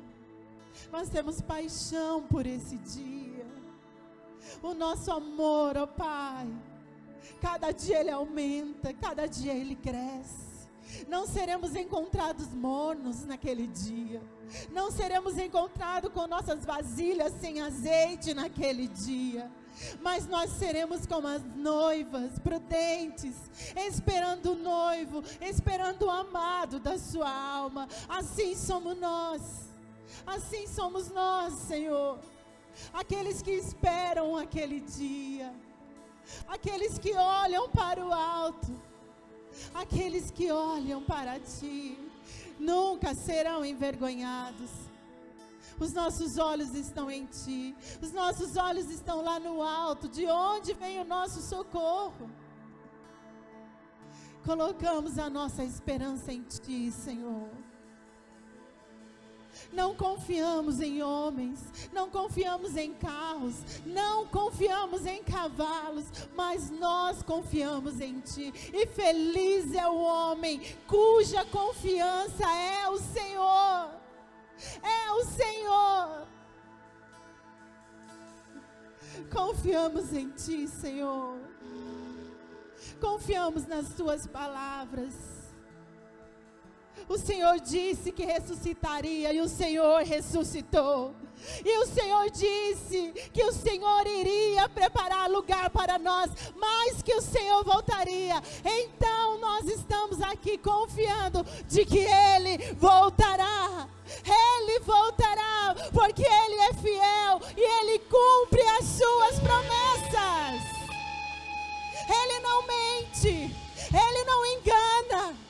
Nós 0.91 1.09
temos 1.09 1.41
paixão 1.41 2.23
por 2.23 2.45
esse 2.45 2.77
dia. 2.77 3.45
O 4.61 4.73
nosso 4.73 5.11
amor, 5.11 5.75
ó 5.75 5.87
Pai, 5.87 6.47
cada 7.41 7.71
dia 7.71 7.99
ele 7.99 8.11
aumenta, 8.11 8.93
cada 8.93 9.25
dia 9.25 9.53
ele 9.53 9.75
cresce. 9.75 10.47
Não 11.07 11.27
seremos 11.27 11.75
encontrados 11.75 12.53
mornos 12.53 13.25
naquele 13.25 13.67
dia. 13.67 14.21
Não 14.71 14.89
seremos 14.89 15.37
encontrados 15.37 16.11
com 16.13 16.27
nossas 16.27 16.63
vasilhas 16.63 17.33
sem 17.41 17.59
azeite 17.59 18.33
naquele 18.33 18.87
dia. 18.87 19.51
Mas 20.01 20.27
nós 20.27 20.51
seremos 20.51 21.05
como 21.05 21.27
as 21.27 21.43
noivas, 21.55 22.39
prudentes, 22.39 23.35
esperando 23.75 24.53
o 24.53 24.55
noivo, 24.55 25.23
esperando 25.41 26.05
o 26.05 26.11
amado 26.11 26.79
da 26.79 26.97
sua 26.97 27.29
alma. 27.29 27.87
Assim 28.07 28.55
somos 28.55 28.97
nós. 28.97 29.41
Assim 30.25 30.67
somos 30.67 31.09
nós, 31.09 31.53
Senhor. 31.53 32.19
Aqueles 32.93 33.41
que 33.41 33.51
esperam 33.51 34.35
aquele 34.35 34.79
dia. 34.79 35.53
Aqueles 36.47 36.97
que 36.97 37.13
olham 37.13 37.69
para 37.69 38.05
o 38.05 38.13
alto. 38.13 38.75
Aqueles 39.73 40.29
que 40.31 40.51
olham 40.51 41.01
para 41.01 41.39
ti 41.39 41.97
nunca 42.59 43.13
serão 43.13 43.63
envergonhados. 43.63 44.69
Os 45.79 45.93
nossos 45.93 46.37
olhos 46.37 46.73
estão 46.73 47.09
em 47.09 47.25
ti. 47.25 47.75
Os 48.01 48.11
nossos 48.11 48.57
olhos 48.57 48.89
estão 48.89 49.21
lá 49.21 49.39
no 49.39 49.61
alto, 49.61 50.07
de 50.07 50.25
onde 50.25 50.73
vem 50.73 50.99
o 50.99 51.05
nosso 51.05 51.41
socorro. 51.41 52.29
Colocamos 54.45 55.19
a 55.19 55.29
nossa 55.29 55.63
esperança 55.63 56.31
em 56.31 56.41
ti, 56.43 56.91
Senhor. 56.91 57.49
Não 59.71 59.95
confiamos 59.95 60.79
em 60.79 61.01
homens, 61.01 61.59
não 61.91 62.09
confiamos 62.09 62.77
em 62.77 62.93
carros, 62.93 63.55
não 63.85 64.25
confiamos 64.27 65.05
em 65.05 65.23
cavalos, 65.23 66.05
mas 66.35 66.69
nós 66.69 67.21
confiamos 67.21 67.99
em 67.99 68.19
Ti. 68.19 68.53
E 68.73 68.85
feliz 68.87 69.73
é 69.73 69.87
o 69.87 69.97
homem 69.97 70.61
cuja 70.87 71.43
confiança 71.45 72.43
é 72.49 72.89
o 72.89 72.97
Senhor. 72.97 73.96
É 74.81 75.11
o 75.11 75.25
Senhor. 75.25 76.27
Confiamos 79.31 80.13
em 80.13 80.29
Ti, 80.31 80.67
Senhor. 80.67 81.39
Confiamos 82.99 83.65
nas 83.67 83.89
Tuas 83.89 84.25
palavras. 84.25 85.13
O 87.07 87.17
Senhor 87.17 87.59
disse 87.59 88.11
que 88.11 88.25
ressuscitaria 88.25 89.33
e 89.33 89.39
o 89.39 89.47
Senhor 89.47 90.03
ressuscitou. 90.03 91.15
E 91.63 91.77
o 91.79 91.87
Senhor 91.87 92.29
disse 92.29 93.13
que 93.33 93.43
o 93.43 93.51
Senhor 93.51 94.05
iria 94.05 94.67
preparar 94.69 95.29
lugar 95.29 95.69
para 95.69 95.97
nós, 95.97 96.29
mas 96.55 97.01
que 97.01 97.13
o 97.13 97.21
Senhor 97.21 97.63
voltaria. 97.63 98.41
Então 98.63 99.39
nós 99.39 99.65
estamos 99.67 100.21
aqui 100.21 100.57
confiando 100.57 101.45
de 101.67 101.85
que 101.85 101.99
Ele 101.99 102.73
voltará. 102.75 103.87
Ele 104.23 104.79
voltará, 104.79 105.75
porque 105.93 106.23
Ele 106.23 106.55
é 106.55 106.73
fiel 106.73 107.41
e 107.55 107.61
Ele 107.61 107.99
cumpre 107.99 108.61
as 108.79 108.85
suas 108.85 109.39
promessas. 109.39 110.77
Ele 112.09 112.39
não 112.39 112.61
mente, 112.65 113.55
Ele 113.93 114.23
não 114.23 114.45
engana. 114.45 115.47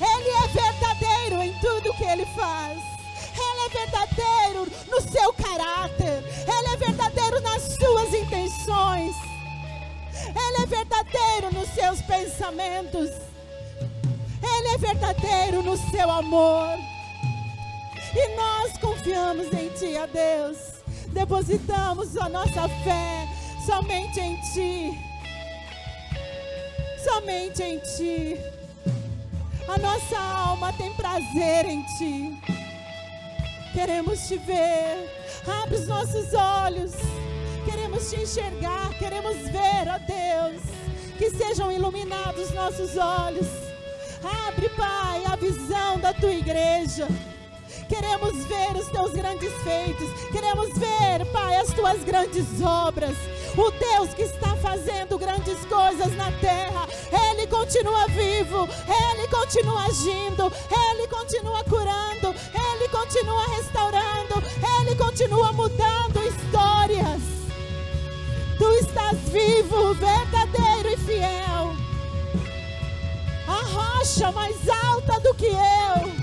Ele 0.00 0.30
é 0.30 0.46
verdadeiro 0.48 1.42
em 1.42 1.58
tudo 1.58 1.94
que 1.94 2.04
ele 2.04 2.24
faz. 2.26 2.97
Ele 3.38 3.60
é 3.66 3.68
verdadeiro 3.68 4.72
no 4.90 5.00
seu 5.00 5.32
caráter. 5.32 6.24
Ele 6.46 6.74
é 6.74 6.76
verdadeiro 6.76 7.40
nas 7.40 7.62
suas 7.62 8.14
intenções. 8.14 9.14
Ele 10.26 10.62
é 10.62 10.66
verdadeiro 10.66 11.54
nos 11.54 11.68
seus 11.70 12.02
pensamentos. 12.02 13.10
Ele 14.42 14.68
é 14.74 14.78
verdadeiro 14.78 15.62
no 15.62 15.76
seu 15.90 16.10
amor. 16.10 16.78
E 18.14 18.36
nós 18.36 18.78
confiamos 18.78 19.46
em 19.52 19.68
Ti, 19.70 19.96
ó 20.00 20.06
Deus. 20.06 20.58
Depositamos 21.08 22.16
a 22.16 22.28
nossa 22.28 22.68
fé 22.68 23.28
somente 23.64 24.20
em 24.20 24.40
Ti. 24.52 24.98
Somente 27.04 27.62
em 27.62 27.78
Ti. 27.78 28.36
A 29.68 29.78
nossa 29.78 30.18
alma 30.18 30.72
tem 30.72 30.92
prazer 30.94 31.66
em 31.66 31.82
Ti. 31.98 32.67
Queremos 33.72 34.26
Te 34.28 34.36
ver. 34.38 35.08
Abre 35.46 35.76
os 35.76 35.86
nossos 35.86 36.32
olhos. 36.34 36.92
Queremos 37.64 38.10
Te 38.10 38.20
enxergar. 38.20 38.96
Queremos 38.98 39.36
ver, 39.36 39.88
ó 39.88 39.98
Deus. 39.98 40.62
Que 41.18 41.30
sejam 41.30 41.70
iluminados 41.70 42.52
nossos 42.52 42.96
olhos. 42.96 43.46
Abre, 44.46 44.68
Pai, 44.70 45.24
a 45.26 45.36
visão 45.36 45.98
da 45.98 46.12
Tua 46.12 46.32
igreja. 46.32 47.06
Queremos 47.88 48.44
ver 48.44 48.76
os 48.76 48.86
teus 48.88 49.12
grandes 49.12 49.52
feitos. 49.62 50.10
Queremos 50.30 50.68
ver, 50.76 51.24
Pai, 51.32 51.56
as 51.56 51.72
tuas 51.72 52.04
grandes 52.04 52.46
obras. 52.62 53.16
O 53.56 53.70
Deus 53.70 54.12
que 54.14 54.22
está 54.22 54.54
fazendo 54.56 55.18
grandes 55.18 55.58
coisas 55.64 56.14
na 56.14 56.30
terra. 56.32 56.86
Ele 57.10 57.46
continua 57.46 58.06
vivo. 58.08 58.68
Ele 58.86 59.26
continua 59.28 59.86
agindo. 59.86 60.52
Ele 60.70 61.08
continua 61.08 61.64
curando. 61.64 62.34
Ele 62.52 62.88
continua 62.88 63.46
restaurando. 63.56 64.42
Ele 64.80 64.94
continua 64.94 65.52
mudando 65.52 66.22
histórias. 66.22 67.22
Tu 68.58 68.70
estás 68.80 69.18
vivo, 69.30 69.94
verdadeiro 69.94 70.90
e 70.90 70.96
fiel. 70.98 71.76
A 73.46 73.62
rocha 73.72 74.30
mais 74.32 74.56
alta 74.68 75.18
do 75.20 75.32
que 75.34 75.46
eu. 75.46 76.17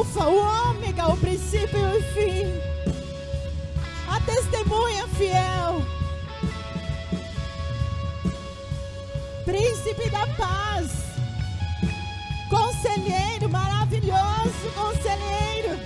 Alfa, 0.00 0.28
o 0.28 0.70
Ômega, 0.70 1.08
o 1.08 1.16
princípio 1.18 1.78
e 1.78 1.98
o 1.98 2.02
fim. 2.14 2.60
A 4.08 4.18
testemunha 4.22 5.06
fiel. 5.08 5.84
Príncipe 9.44 10.08
da 10.08 10.26
paz. 10.38 10.90
Conselheiro 12.48 13.50
maravilhoso, 13.50 14.70
conselheiro. 14.74 15.78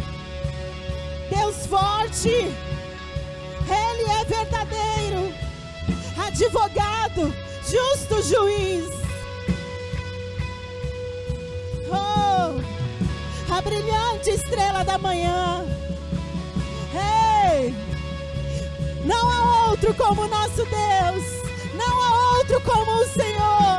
Deus 1.29 1.67
forte. 1.67 2.29
Ele 2.29 4.11
é 4.13 4.25
verdadeiro. 4.27 5.35
Advogado, 6.25 7.35
justo 7.69 8.23
juiz. 8.23 9.04
A 13.57 13.63
brilhante 13.63 14.31
estrela 14.31 14.85
da 14.85 14.99
manhã. 14.99 15.65
Ei! 16.93 17.73
Não 19.05 19.31
há 19.31 19.71
outro 19.71 19.95
como 19.95 20.23
o 20.23 20.29
nosso 20.29 20.65
Deus, 20.65 21.25
não 21.75 22.03
há 22.03 22.39
outro 22.39 22.61
como 22.63 22.91
o 22.91 23.07
Senhor. 23.07 23.74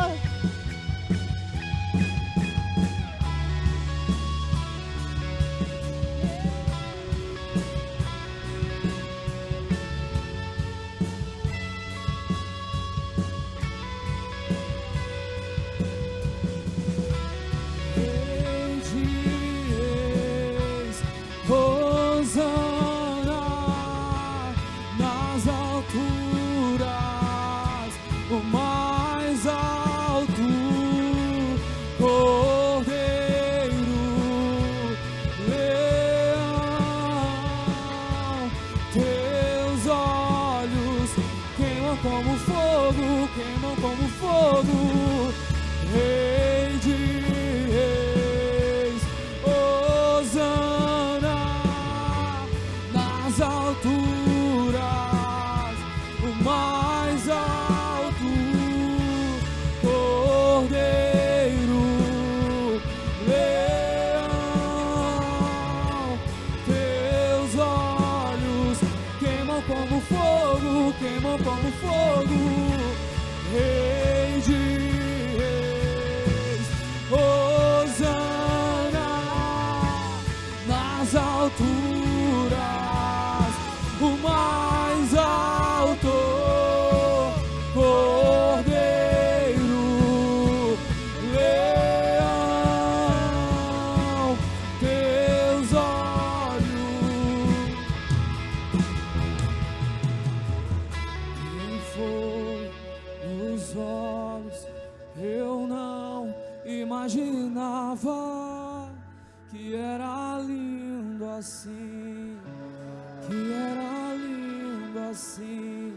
assim, 115.16 115.94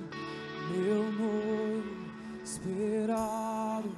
meu 0.71 1.11
noivo 1.11 1.83
esperado, 2.45 3.91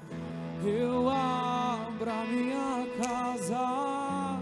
eu 0.65 1.11
abro 1.11 2.11
a 2.11 2.25
minha 2.25 2.87
casa, 2.97 4.39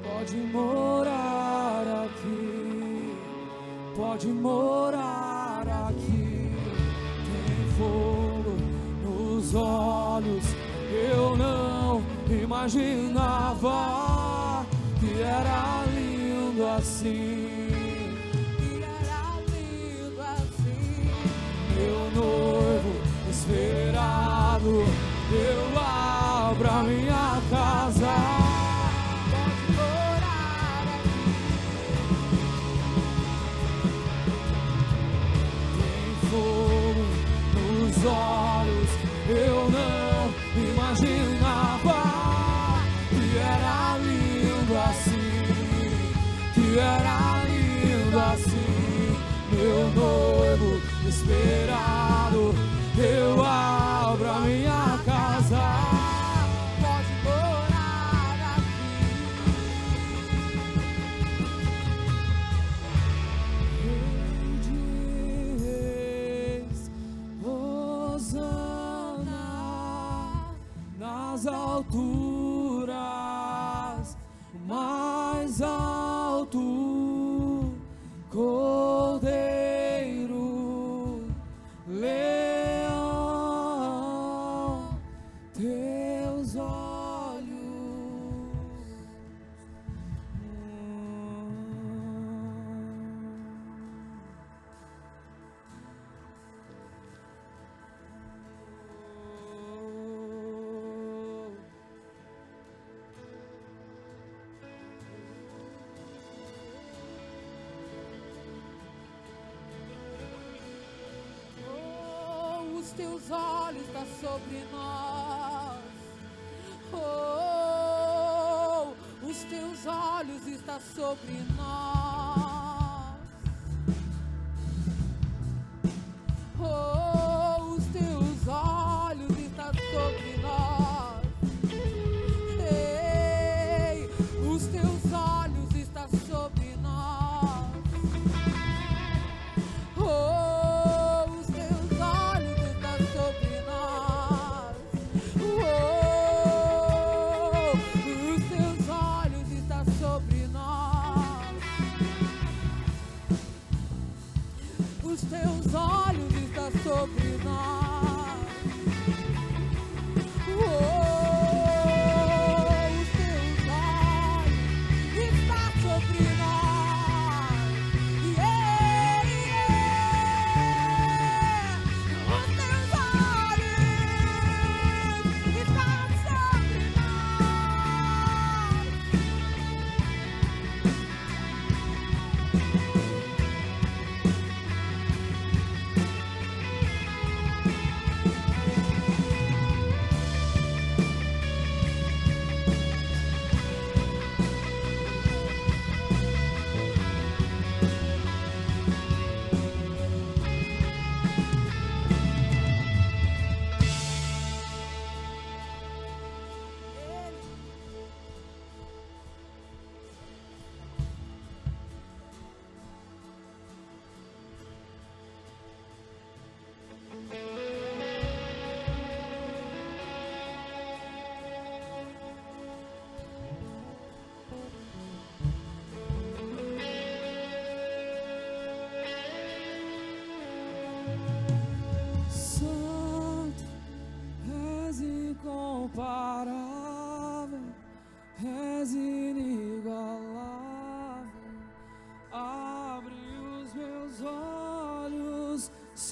pode 0.00 0.36
morar 0.36 2.04
aqui, 2.04 3.16
pode 3.96 4.28
morar 4.28 5.88
aqui, 5.88 6.54
tem 7.26 7.66
fogo 7.76 8.56
nos 9.02 9.56
olhos, 9.56 10.44
eu 11.10 11.36
não 11.36 12.00
imaginava 12.30 13.74
que 15.00 15.20
era 15.20 15.84
lindo 15.92 16.64
assim. 16.64 17.41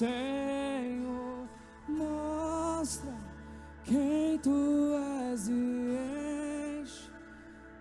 Senhor, 0.01 1.47
mostra 1.87 3.13
quem 3.83 4.39
tu 4.39 4.95
és 5.29 5.47
e 5.47 6.81
enche 6.81 7.11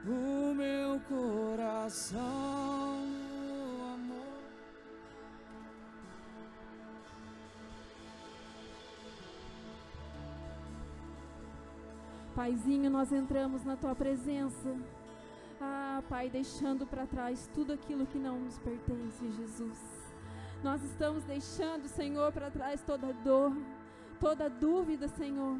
o 0.05 0.53
meu 0.53 1.01
coração 1.09 2.21
amor. 3.95 4.43
Paizinho, 12.35 12.91
nós 12.91 13.11
entramos 13.13 13.65
na 13.65 13.77
tua 13.77 13.95
presença. 13.95 14.77
Ah, 15.59 16.03
Pai, 16.07 16.29
deixando 16.29 16.87
para 16.87 17.07
trás 17.07 17.49
tudo 17.55 17.73
aquilo 17.73 18.05
que 18.05 18.19
não 18.19 18.39
nos 18.39 18.59
pertence, 18.59 19.27
Jesus. 19.39 20.10
Nós 20.63 20.83
estamos 20.85 21.25
deixando, 21.25 21.89
Senhor, 21.89 22.31
para 22.33 22.51
trás 22.51 22.83
toda 22.83 23.15
dor, 23.25 23.57
toda 24.21 24.51
dúvida, 24.51 25.09
Senhor. 25.09 25.59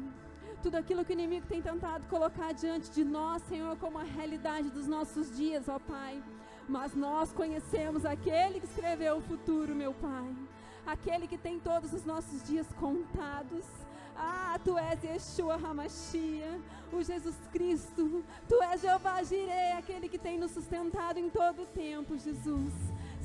Tudo 0.61 0.75
aquilo 0.75 1.03
que 1.03 1.11
o 1.11 1.17
inimigo 1.19 1.47
tem 1.47 1.59
tentado 1.59 2.05
colocar 2.05 2.53
diante 2.53 2.91
de 2.91 3.03
nós, 3.03 3.41
Senhor, 3.49 3.75
como 3.77 3.97
a 3.97 4.03
realidade 4.03 4.69
dos 4.69 4.85
nossos 4.85 5.35
dias, 5.35 5.67
ó 5.67 5.79
Pai. 5.79 6.21
Mas 6.69 6.93
nós 6.93 7.33
conhecemos 7.33 8.05
aquele 8.05 8.59
que 8.59 8.67
escreveu 8.67 9.17
o 9.17 9.21
futuro, 9.21 9.73
meu 9.73 9.91
Pai. 9.91 10.35
Aquele 10.85 11.27
que 11.27 11.37
tem 11.37 11.59
todos 11.59 11.91
os 11.93 12.05
nossos 12.05 12.43
dias 12.43 12.67
contados. 12.79 13.65
Ah, 14.15 14.59
tu 14.63 14.77
és 14.77 15.03
Yeshua 15.03 15.55
Hamashia, 15.55 16.61
o 16.93 17.01
Jesus 17.01 17.35
Cristo. 17.51 18.23
Tu 18.47 18.61
és 18.61 18.81
Jeová 18.81 19.23
Jireh, 19.23 19.79
aquele 19.79 20.07
que 20.07 20.19
tem 20.19 20.37
nos 20.37 20.51
sustentado 20.51 21.17
em 21.17 21.27
todo 21.27 21.63
o 21.63 21.65
tempo, 21.65 22.15
Jesus. 22.19 22.73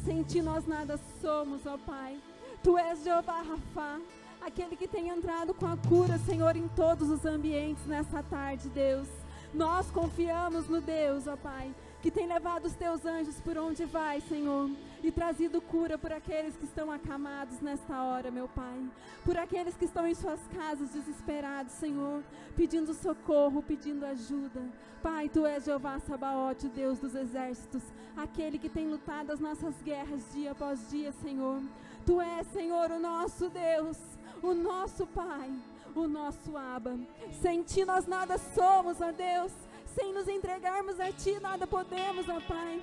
Sem 0.07 0.23
ti 0.23 0.41
nós 0.41 0.65
nada 0.69 1.01
somos, 1.21 1.67
ó 1.67 1.77
Pai. 1.77 2.17
Tu 2.63 2.79
és 2.79 3.03
Jeová 3.03 3.43
Rafá, 3.43 3.99
aquele 4.41 4.77
que 4.77 4.87
tem 4.87 5.09
entrado 5.09 5.53
com 5.53 5.67
a 5.67 5.77
cura, 5.77 6.17
Senhor, 6.19 6.55
em 6.55 6.69
todos 6.69 7.11
os 7.11 7.25
ambientes 7.25 7.85
nessa 7.87 8.23
tarde, 8.23 8.69
Deus. 8.69 9.09
Nós 9.53 9.91
confiamos 9.91 10.69
no 10.69 10.81
Deus, 10.81 11.27
ó 11.27 11.37
Pai, 11.37 11.75
que 12.01 12.09
tem 12.09 12.29
levado 12.29 12.67
os 12.67 12.75
teus 12.75 13.05
anjos 13.05 13.41
por 13.41 13.59
onde 13.59 13.85
vai, 13.85 14.21
Senhor, 14.21 14.71
e 15.03 15.11
trazido 15.11 15.61
cura 15.61 15.99
por 15.99 16.13
aqueles 16.13 16.57
que 16.57 16.65
estão 16.65 16.91
acamados 16.91 17.61
nesta 17.61 18.03
hora, 18.03 18.31
meu 18.31 18.49
Pai. 18.49 18.89
Por 19.25 19.37
aqueles 19.37 19.77
que 19.77 19.85
estão 19.85 20.07
em 20.07 20.15
suas 20.15 20.41
casas 20.49 20.91
desesperados, 20.91 21.73
Senhor, 21.73 22.23
pedindo 22.57 22.95
socorro, 22.95 23.63
pedindo 23.63 24.05
ajuda. 24.05 24.63
Pai, 25.03 25.29
tu 25.29 25.47
és 25.47 25.65
Jeová 25.65 25.99
Sabaote, 26.01 26.69
Deus 26.69 26.99
dos 26.99 27.15
exércitos, 27.15 27.83
aquele 28.17 28.59
que 28.59 28.69
tem 28.69 28.89
lutado 28.89 29.31
as 29.31 29.41
nossas 29.41 29.75
guerras 29.83 30.23
dia 30.33 30.53
após 30.53 30.91
dia, 30.91 31.13
Senhor. 31.13 31.61
Tu 32.05 32.21
és, 32.21 32.47
Senhor, 32.49 32.91
o 32.91 32.99
nosso 32.99 33.49
Deus, 33.49 33.99
o 34.43 34.55
nosso 34.55 35.07
Pai, 35.07 35.53
o 35.95 36.09
nosso 36.09 36.57
Abba. 36.57 36.99
Sem 37.41 37.63
ti 37.63 37.85
nós 37.85 38.07
nada 38.07 38.39
somos, 38.39 39.01
ó 39.01 39.13
Deus. 39.13 39.53
Sem 39.95 40.13
nos 40.13 40.29
entregarmos 40.29 41.01
a 41.01 41.11
ti, 41.11 41.39
nada 41.41 41.67
podemos, 41.67 42.29
ó 42.29 42.41
Pai. 42.41 42.83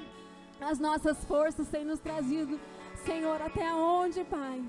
As 0.63 0.79
nossas 0.79 1.23
forças 1.25 1.67
têm 1.67 1.83
nos 1.83 1.99
trazido, 1.99 2.59
Senhor, 3.05 3.41
até 3.41 3.73
onde, 3.73 4.23
Pai, 4.23 4.63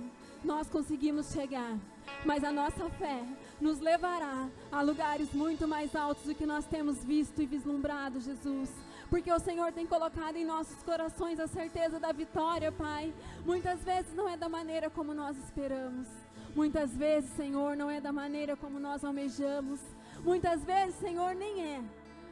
nós 0.45 0.69
conseguimos 0.69 1.33
chegar. 1.33 1.79
Mas 2.25 2.43
a 2.43 2.51
nossa 2.51 2.89
fé 2.91 3.23
nos 3.61 3.81
levará 3.81 4.49
a 4.73 4.83
lugares 4.83 5.33
muito 5.33 5.69
mais 5.69 5.95
altos 5.95 6.25
do 6.25 6.35
que 6.35 6.45
nós 6.45 6.67
temos 6.67 7.05
visto 7.05 7.41
e 7.41 7.47
vislumbrado, 7.47 8.21
Jesus. 8.21 8.71
Porque 9.09 9.33
o 9.33 9.39
Senhor 9.39 9.73
tem 9.73 9.87
colocado 9.87 10.37
em 10.37 10.45
nossos 10.45 10.83
corações 10.83 11.39
a 11.39 11.47
certeza 11.47 12.01
da 12.01 12.13
vitória, 12.13 12.73
Pai. 12.73 13.13
Muitas 13.45 13.83
vezes 13.85 14.15
não 14.15 14.29
é 14.29 14.37
da 14.37 14.49
maneira 14.49 14.91
como 14.91 15.15
nós 15.15 15.37
esperamos. 15.39 16.09
Muitas 16.55 16.91
vezes, 16.91 17.31
Senhor, 17.37 17.77
não 17.77 17.91
é 17.91 18.01
da 18.01 18.13
maneira 18.13 18.57
como 18.57 18.79
nós 18.79 19.05
almejamos. 19.05 19.81
Muitas 20.25 20.65
vezes, 20.65 20.95
Senhor, 20.97 21.35
nem 21.35 21.63
é. 21.63 21.83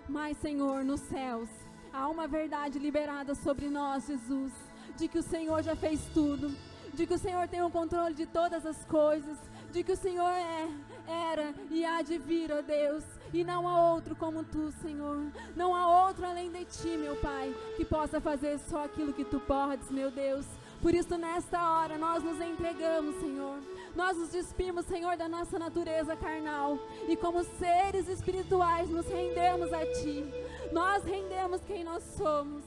Mas, 0.08 0.36
Senhor, 0.38 0.84
nos 0.84 1.00
céus, 1.00 1.48
há 1.92 2.08
uma 2.08 2.26
verdade 2.26 2.78
liberada 2.78 3.34
sobre 3.34 3.68
nós, 3.68 4.06
Jesus, 4.06 4.52
de 4.96 5.08
que 5.08 5.18
o 5.18 5.22
Senhor 5.22 5.62
já 5.62 5.76
fez 5.76 6.00
tudo, 6.14 6.54
de 6.94 7.06
que 7.06 7.14
o 7.14 7.18
Senhor 7.18 7.46
tem 7.48 7.62
o 7.62 7.70
controle 7.70 8.14
de 8.14 8.26
todas 8.26 8.64
as 8.66 8.84
coisas, 8.84 9.38
de 9.72 9.82
que 9.82 9.92
o 9.92 9.96
Senhor 9.96 10.28
é, 10.28 10.68
era 11.08 11.54
e 11.70 11.84
há 11.84 12.02
de 12.02 12.18
vir, 12.18 12.52
ó 12.52 12.60
Deus, 12.60 13.04
e 13.32 13.42
não 13.42 13.66
há 13.66 13.92
outro 13.92 14.14
como 14.14 14.44
tu, 14.44 14.70
Senhor. 14.82 15.24
Não 15.56 15.74
há 15.74 16.06
outro 16.06 16.26
além 16.26 16.50
de 16.50 16.64
ti, 16.66 16.96
meu 16.96 17.16
Pai, 17.16 17.54
que 17.76 17.84
possa 17.84 18.20
fazer 18.20 18.58
só 18.58 18.84
aquilo 18.84 19.12
que 19.12 19.24
tu 19.24 19.40
podes, 19.40 19.90
meu 19.90 20.10
Deus. 20.10 20.44
Por 20.82 20.92
isso, 20.94 21.16
nesta 21.16 21.70
hora, 21.70 21.96
nós 21.96 22.22
nos 22.22 22.40
entregamos, 22.40 23.16
Senhor. 23.20 23.58
Nós 23.94 24.16
nos 24.16 24.30
despimos, 24.30 24.86
Senhor, 24.86 25.16
da 25.16 25.28
nossa 25.28 25.58
natureza 25.58 26.16
carnal. 26.16 26.78
E 27.08 27.16
como 27.16 27.44
seres 27.44 28.08
espirituais, 28.08 28.88
nos 28.88 29.06
rendemos 29.06 29.72
a 29.72 29.84
Ti. 29.84 30.24
Nós 30.72 31.04
rendemos 31.04 31.60
quem 31.66 31.84
nós 31.84 32.02
somos. 32.16 32.64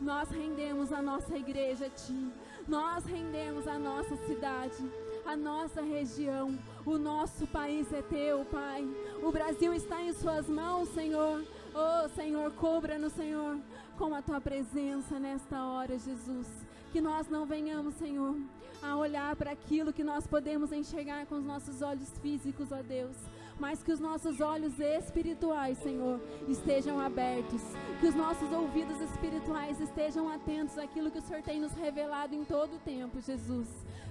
Nós 0.00 0.28
rendemos 0.30 0.92
a 0.92 1.00
nossa 1.00 1.36
igreja 1.36 1.86
a 1.86 1.90
Ti. 1.90 2.32
Nós 2.66 3.04
rendemos 3.06 3.66
a 3.66 3.78
nossa 3.78 4.14
cidade, 4.26 4.76
a 5.24 5.34
nossa 5.34 5.80
região. 5.80 6.58
O 6.84 6.98
nosso 6.98 7.46
país 7.46 7.90
é 7.92 8.02
Teu, 8.02 8.44
Pai. 8.44 8.86
O 9.22 9.32
Brasil 9.32 9.72
está 9.72 10.02
em 10.02 10.12
Suas 10.12 10.46
mãos, 10.48 10.90
Senhor. 10.90 11.42
Oh, 11.74 12.08
Senhor, 12.10 12.52
cobra-nos, 12.52 13.12
Senhor, 13.14 13.58
com 13.98 14.14
a 14.14 14.22
Tua 14.22 14.40
presença 14.40 15.18
nesta 15.18 15.64
hora, 15.64 15.98
Jesus. 15.98 16.46
Que 16.92 17.00
nós 17.00 17.28
não 17.28 17.44
venhamos, 17.44 17.94
Senhor, 17.94 18.36
a 18.80 18.96
olhar 18.96 19.34
para 19.34 19.50
aquilo 19.50 19.92
que 19.92 20.04
nós 20.04 20.24
podemos 20.24 20.70
enxergar 20.70 21.26
com 21.26 21.34
os 21.34 21.44
nossos 21.44 21.82
olhos 21.82 22.08
físicos, 22.22 22.70
ó 22.70 22.80
Deus, 22.80 23.16
mas 23.58 23.82
que 23.82 23.92
os 23.92 23.98
nossos 23.98 24.40
olhos 24.40 24.78
espirituais, 24.78 25.76
Senhor, 25.78 26.20
estejam 26.46 27.00
abertos, 27.00 27.60
que 28.00 28.06
os 28.06 28.14
nossos 28.14 28.50
ouvidos 28.52 29.00
espirituais 29.00 29.80
estejam 29.80 30.28
atentos 30.28 30.78
àquilo 30.78 31.10
que 31.10 31.18
o 31.18 31.22
Senhor 31.22 31.42
tem 31.42 31.60
nos 31.60 31.72
revelado 31.72 32.36
em 32.36 32.44
todo 32.44 32.76
o 32.76 32.78
tempo, 32.78 33.20
Jesus. 33.20 33.68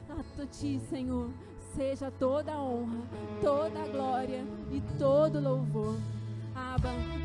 A 0.10 0.46
Ti, 0.48 0.82
Senhor, 0.90 1.32
seja 1.76 2.12
toda 2.12 2.54
a 2.54 2.62
honra, 2.62 3.02
toda 3.42 3.82
a 3.82 3.88
glória 3.88 4.46
e 4.70 4.82
todo 5.00 5.40
louvor. 5.40 5.96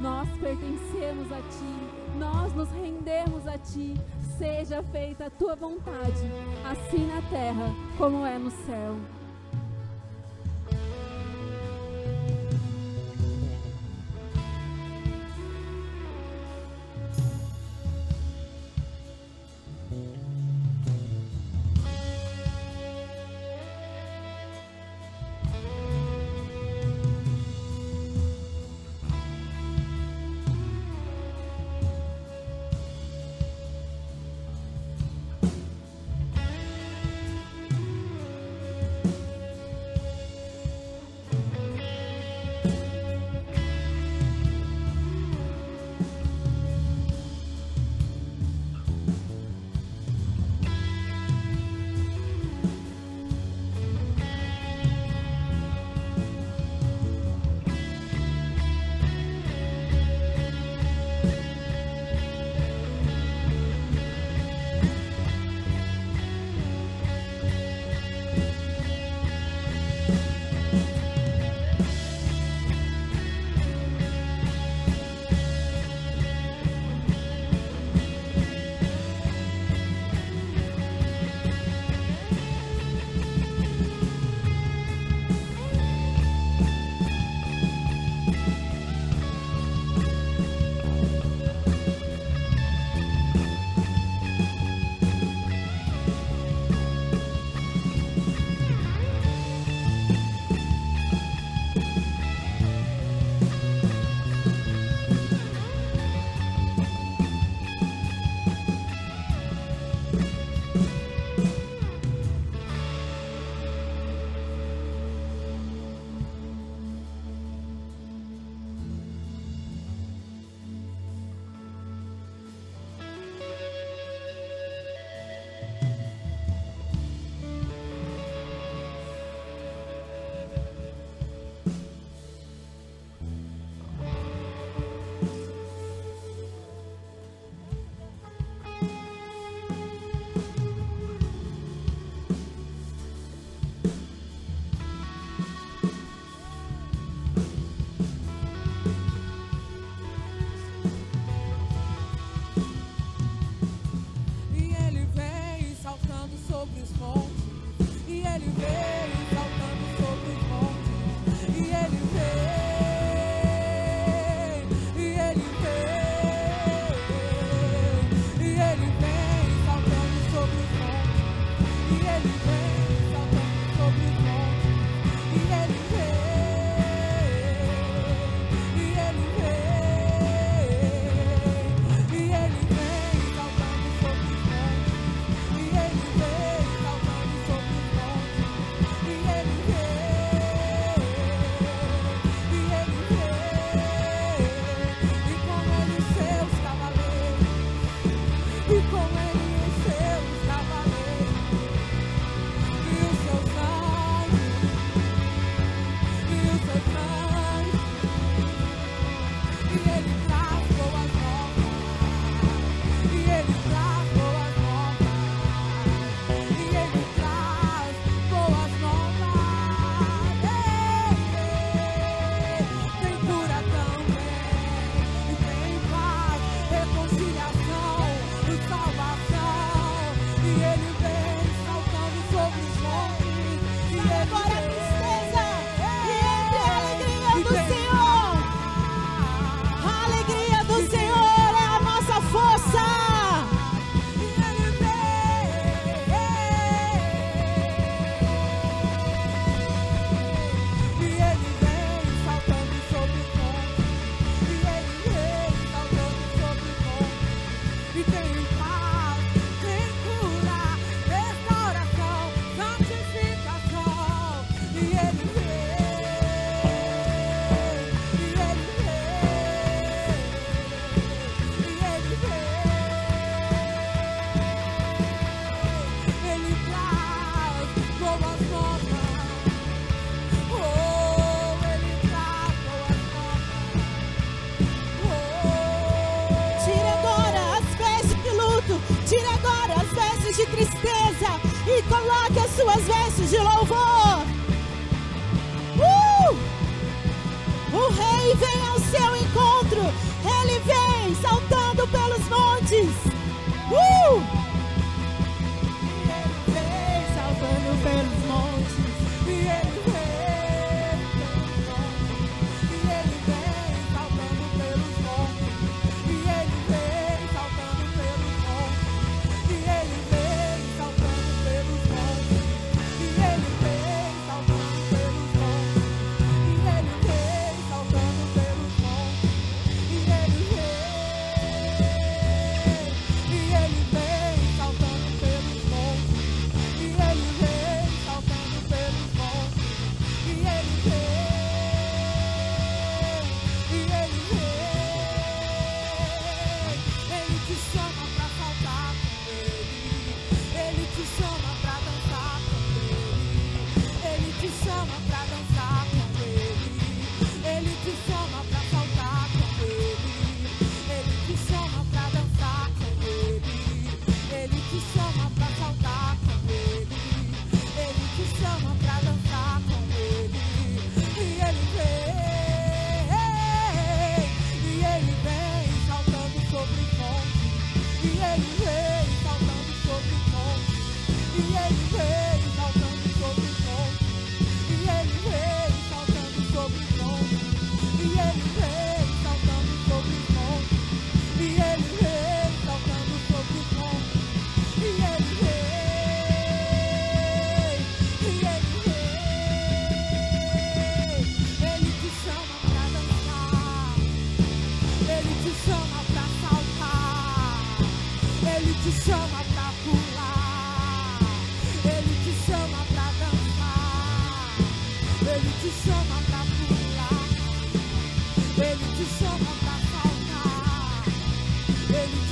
Nós 0.01 0.29
pertencemos 0.39 1.31
a 1.31 1.41
Ti, 1.43 2.19
nós 2.19 2.53
nos 2.55 2.69
rendemos 2.71 3.47
a 3.47 3.57
Ti. 3.57 3.95
Seja 4.37 4.83
feita 4.83 5.27
a 5.27 5.31
Tua 5.31 5.55
vontade, 5.55 6.31
assim 6.65 7.07
na 7.07 7.23
terra 7.23 7.73
como 7.97 8.27
é 8.27 8.39
no 8.39 8.51
céu. 8.51 8.97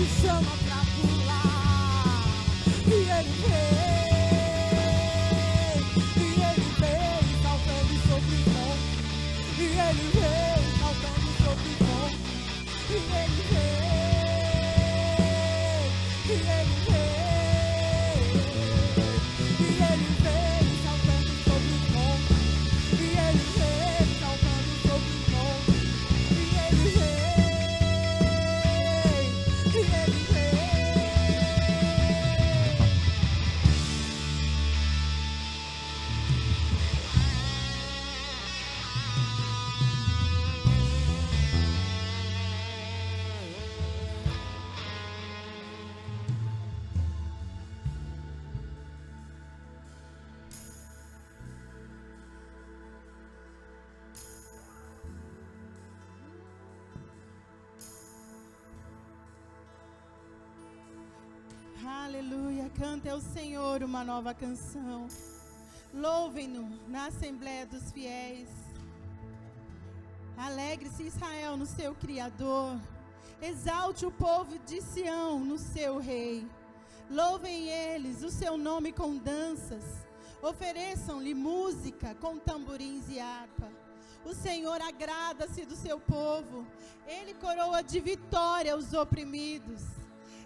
Te 0.01 0.23
chama 0.23 0.53
pra 0.65 0.81
pular. 0.97 2.25
E 2.87 2.93
ele 2.93 3.29
vem. 3.43 3.80
Senhor 63.61 63.83
uma 63.83 64.03
nova 64.03 64.33
canção. 64.33 65.07
Louvem-no 65.93 66.67
na 66.89 67.09
Assembleia 67.09 67.67
dos 67.67 67.93
Fiéis. 67.93 68.49
Alegre-se 70.35 71.03
Israel 71.03 71.59
no 71.59 71.67
seu 71.67 71.95
Criador. 71.95 72.81
Exalte 73.43 74.07
o 74.07 74.11
povo 74.11 74.59
de 74.61 74.81
Sião 74.81 75.41
no 75.41 75.59
seu 75.59 75.99
Rei. 75.99 76.49
Louvem 77.11 77.69
eles 77.69 78.23
o 78.23 78.31
seu 78.31 78.57
nome 78.57 78.93
com 78.93 79.19
danças. 79.19 79.85
Ofereçam-lhe 80.41 81.35
música 81.35 82.15
com 82.15 82.39
tamborins 82.39 83.11
e 83.11 83.21
harpa. 83.21 83.69
O 84.25 84.33
Senhor 84.33 84.81
agrada-se 84.81 85.67
do 85.67 85.77
seu 85.77 86.01
povo. 86.01 86.67
Ele 87.07 87.35
coroa 87.35 87.83
de 87.83 88.01
vitória 88.01 88.75
os 88.75 88.95
oprimidos. 88.95 90.00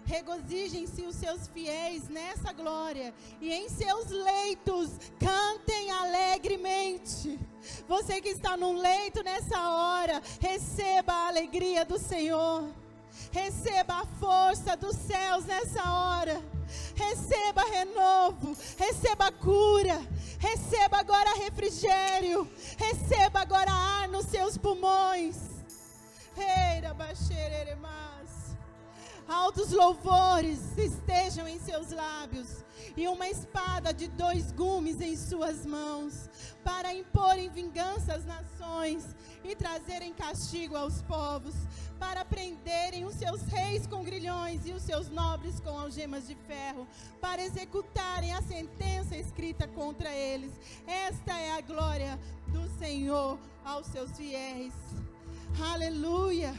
Regozijem-se 0.05 1.01
os 1.01 1.15
seus 1.15 1.47
fiéis 1.47 2.07
nessa 2.07 2.53
glória 2.53 3.13
e 3.41 3.51
em 3.51 3.67
seus 3.69 4.09
leitos 4.09 4.91
cantem 5.19 5.89
alegremente. 5.91 7.39
Você 7.87 8.21
que 8.21 8.29
está 8.29 8.55
num 8.55 8.77
leito 8.77 9.23
nessa 9.23 9.69
hora, 9.69 10.21
receba 10.39 11.11
a 11.11 11.27
alegria 11.27 11.83
do 11.83 11.97
Senhor. 11.97 12.69
Receba 13.31 13.95
a 13.95 14.05
força 14.05 14.77
dos 14.77 14.95
céus 14.95 15.45
nessa 15.45 15.81
hora. 15.91 16.41
Receba 16.95 17.63
renovo, 17.63 18.55
receba 18.77 19.31
cura, 19.31 20.01
receba 20.39 20.97
agora 20.97 21.35
refrigério, 21.35 22.49
receba 22.77 23.41
agora 23.41 23.71
ar 23.71 24.07
nos 24.07 24.25
seus 24.25 24.57
pulmões. 24.57 25.37
Eira 26.37 26.93
baixereremas. 26.93 28.14
Altos 29.27 29.71
louvores 29.71 30.77
estejam 30.77 31.47
em 31.47 31.59
seus 31.59 31.89
lábios 31.89 32.63
e 32.95 33.07
uma 33.07 33.27
espada 33.27 33.91
de 33.91 34.07
dois 34.07 34.51
gumes 34.51 35.01
em 35.01 35.17
suas 35.17 35.65
mãos, 35.65 36.29
para 36.63 36.93
imporem 36.93 37.49
vingança 37.49 38.13
às 38.13 38.23
nações 38.23 39.03
e 39.43 39.55
trazerem 39.55 40.13
castigo 40.13 40.77
aos 40.77 41.01
povos, 41.01 41.55
para 41.99 42.23
prenderem 42.23 43.05
os 43.05 43.15
seus 43.15 43.41
reis 43.43 43.87
com 43.87 44.03
grilhões 44.03 44.65
e 44.67 44.71
os 44.71 44.83
seus 44.83 45.09
nobres 45.09 45.59
com 45.59 45.77
algemas 45.77 46.27
de 46.27 46.35
ferro, 46.35 46.87
para 47.19 47.43
executarem 47.43 48.31
a 48.33 48.43
sentença 48.43 49.17
escrita 49.17 49.67
contra 49.67 50.13
eles. 50.13 50.51
Esta 50.85 51.35
é 51.39 51.51
a 51.57 51.61
glória 51.61 52.19
do 52.49 52.67
Senhor 52.77 53.39
aos 53.63 53.87
seus 53.87 54.11
fiéis. 54.11 54.73
Aleluia. 55.73 56.53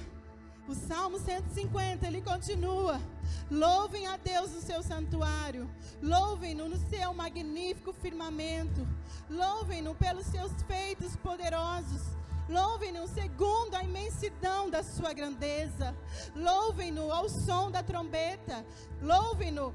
O 0.68 0.74
Salmo 0.74 1.18
150, 1.20 2.08
ele 2.08 2.20
continua. 2.20 3.00
Louvem 3.48 4.08
a 4.08 4.16
Deus 4.16 4.50
no 4.50 4.60
seu 4.60 4.82
santuário. 4.82 5.70
Louvem-no 6.02 6.68
no 6.68 6.76
seu 6.90 7.14
magnífico 7.14 7.92
firmamento. 7.92 8.86
Louvem-no 9.30 9.94
pelos 9.94 10.26
seus 10.26 10.50
feitos 10.62 11.14
poderosos. 11.16 12.02
Louvem-no 12.48 13.06
segundo 13.06 13.76
a 13.76 13.84
imensidão 13.84 14.68
da 14.68 14.82
sua 14.82 15.12
grandeza. 15.12 15.94
Louvem-no 16.34 17.12
ao 17.12 17.28
som 17.28 17.70
da 17.70 17.84
trombeta. 17.84 18.66
Louvem-no 19.00 19.72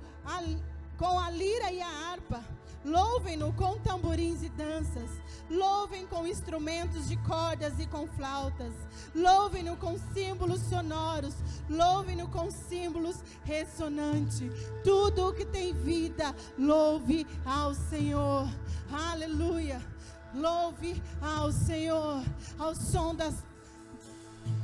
com 0.97 1.17
a 1.17 1.29
lira 1.29 1.71
e 1.71 1.81
a 1.81 1.87
harpa. 1.87 2.43
Louvem-no 2.83 3.53
com 3.53 3.77
tamborins 3.79 4.41
e 4.41 4.49
danças. 4.49 5.09
Louvem 5.49 6.07
com 6.07 6.25
instrumentos 6.25 7.07
de 7.07 7.15
cordas 7.17 7.79
e 7.79 7.85
com 7.85 8.07
flautas. 8.07 8.73
Louvem-no 9.13 9.77
com 9.77 9.97
símbolos 10.13 10.61
sonoros. 10.61 11.35
Louvem-no 11.69 12.27
com 12.27 12.49
símbolos 12.49 13.17
ressonantes. 13.43 14.51
Tudo 14.83 15.29
o 15.29 15.33
que 15.33 15.45
tem 15.45 15.73
vida, 15.73 16.35
louve 16.57 17.27
ao 17.45 17.73
Senhor. 17.73 18.47
Aleluia. 18.91 19.81
Louve 20.33 21.01
ao 21.21 21.51
Senhor. 21.51 22.23
Ao 22.57 22.73
som 22.73 23.13
das 23.13 23.35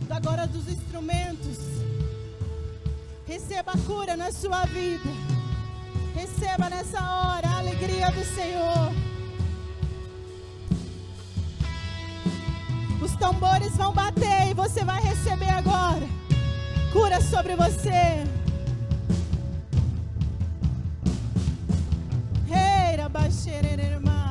agora 0.09 0.47
dos 0.47 0.68
instrumentos. 0.68 1.57
Receba 3.26 3.74
cura 3.86 4.15
na 4.15 4.32
sua 4.32 4.65
vida. 4.65 5.36
Receba 6.18 6.68
nessa 6.70 6.99
hora 6.99 7.47
a 7.47 7.59
alegria 7.59 8.09
do 8.11 8.26
Senhor. 8.26 8.91
Os 12.99 13.15
tambores 13.18 13.78
vão 13.78 13.93
bater 13.93 14.49
e 14.49 14.53
você 14.55 14.84
vai 14.84 14.99
receber 15.01 15.49
agora 15.49 16.07
cura 16.91 17.22
sobre 17.22 17.55
você. 17.55 18.24
Reira 22.47 23.07
baixereremas. 23.07 24.26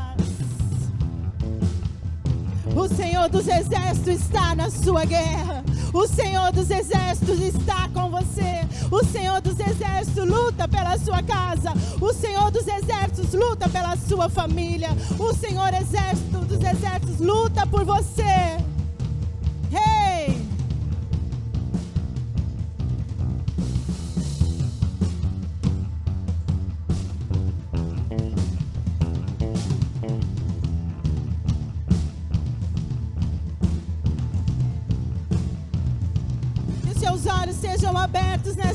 O 2.75 2.89
Senhor 2.89 3.29
dos 3.29 3.47
exércitos 3.47 4.21
está 4.21 4.55
na 4.55 4.71
sua 4.71 5.05
guerra. 5.05 5.65
O 5.93 6.07
Senhor 6.07 6.53
dos 6.53 6.71
exércitos 6.71 7.41
está 7.41 7.89
com 7.89 8.11
você. 8.11 8.67
O 8.91 9.05
Senhor 9.05 9.41
dos 9.41 9.59
exércitos 9.59 10.29
luta 10.29 10.69
pela 10.69 10.99
sua 10.99 11.23
casa. 11.23 11.73
O 12.01 12.13
Senhor 12.13 12.51
dos 12.51 12.67
exércitos 12.67 13.33
luta 13.33 13.69
pela 13.69 13.97
sua 13.97 14.29
família. 14.29 14.91
O 15.19 15.33
Senhor 15.35 15.73
exército 15.75 16.39
dos 16.39 16.63
exércitos 16.63 17.19
luta 17.19 17.67
por 17.67 17.85
você. 17.85 18.76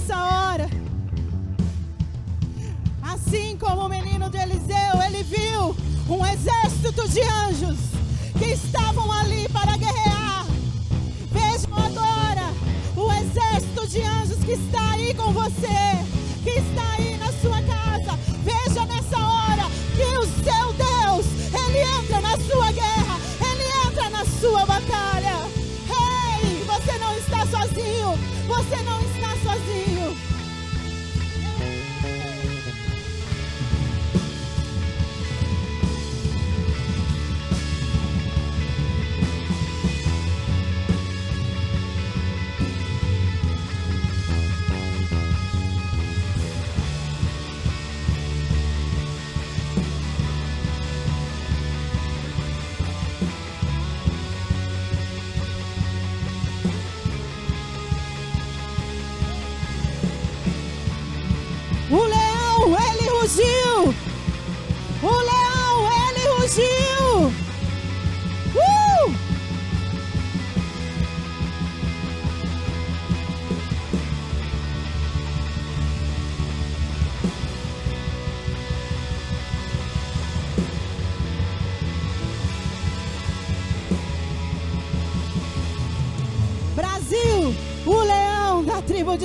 Nessa 0.02 0.18
hora. 0.18 0.70
Assim 3.02 3.58
como 3.58 3.86
o 3.86 3.89
menino 3.89 4.30
de 4.30 4.38
Eliseu, 4.38 5.02
ele 5.06 5.24
viu 5.24 5.76
um 6.10 6.26
exército 6.26 7.08
de 7.08 7.22
anjos 7.22 7.78
que 8.38 8.52
estavam 8.52 9.12
ali 9.12 9.47
para 9.49 9.78
guerrear. 9.78 10.45
Vejam 11.32 11.76
agora 11.76 12.52
o 12.95 13.12
exército 13.14 13.88
de 13.88 14.02
anjos 14.02 14.43
que 14.43 14.54
está 14.54 14.91
aí 14.91 15.14
com 15.14 15.32
você, 15.32 16.04
que 16.43 16.49
está 16.49 16.93
aí 16.97 17.18
na 17.18 17.32
sua 17.34 17.62
casa. 17.62 18.18
Veja 18.43 18.86
nessa 18.86 19.18
hora 19.18 19.70
que 19.95 20.18
o 20.18 20.26
seu 20.43 20.74
Deus, 20.74 21.26
ele 21.54 21.80
entra 21.80 22.22
na 22.22 22.38
sua 22.38 22.72
guerra, 22.72 23.20
ele 23.39 23.88
entra 23.88 24.10
na 24.10 24.26
sua 24.26 24.66
batalha. 24.66 25.47
Ei, 26.41 26.64
você 26.66 26.97
não 26.97 27.16
está 27.18 27.45
sozinho, 27.45 28.18
você 28.47 28.84
não 28.84 29.02
está 29.02 29.11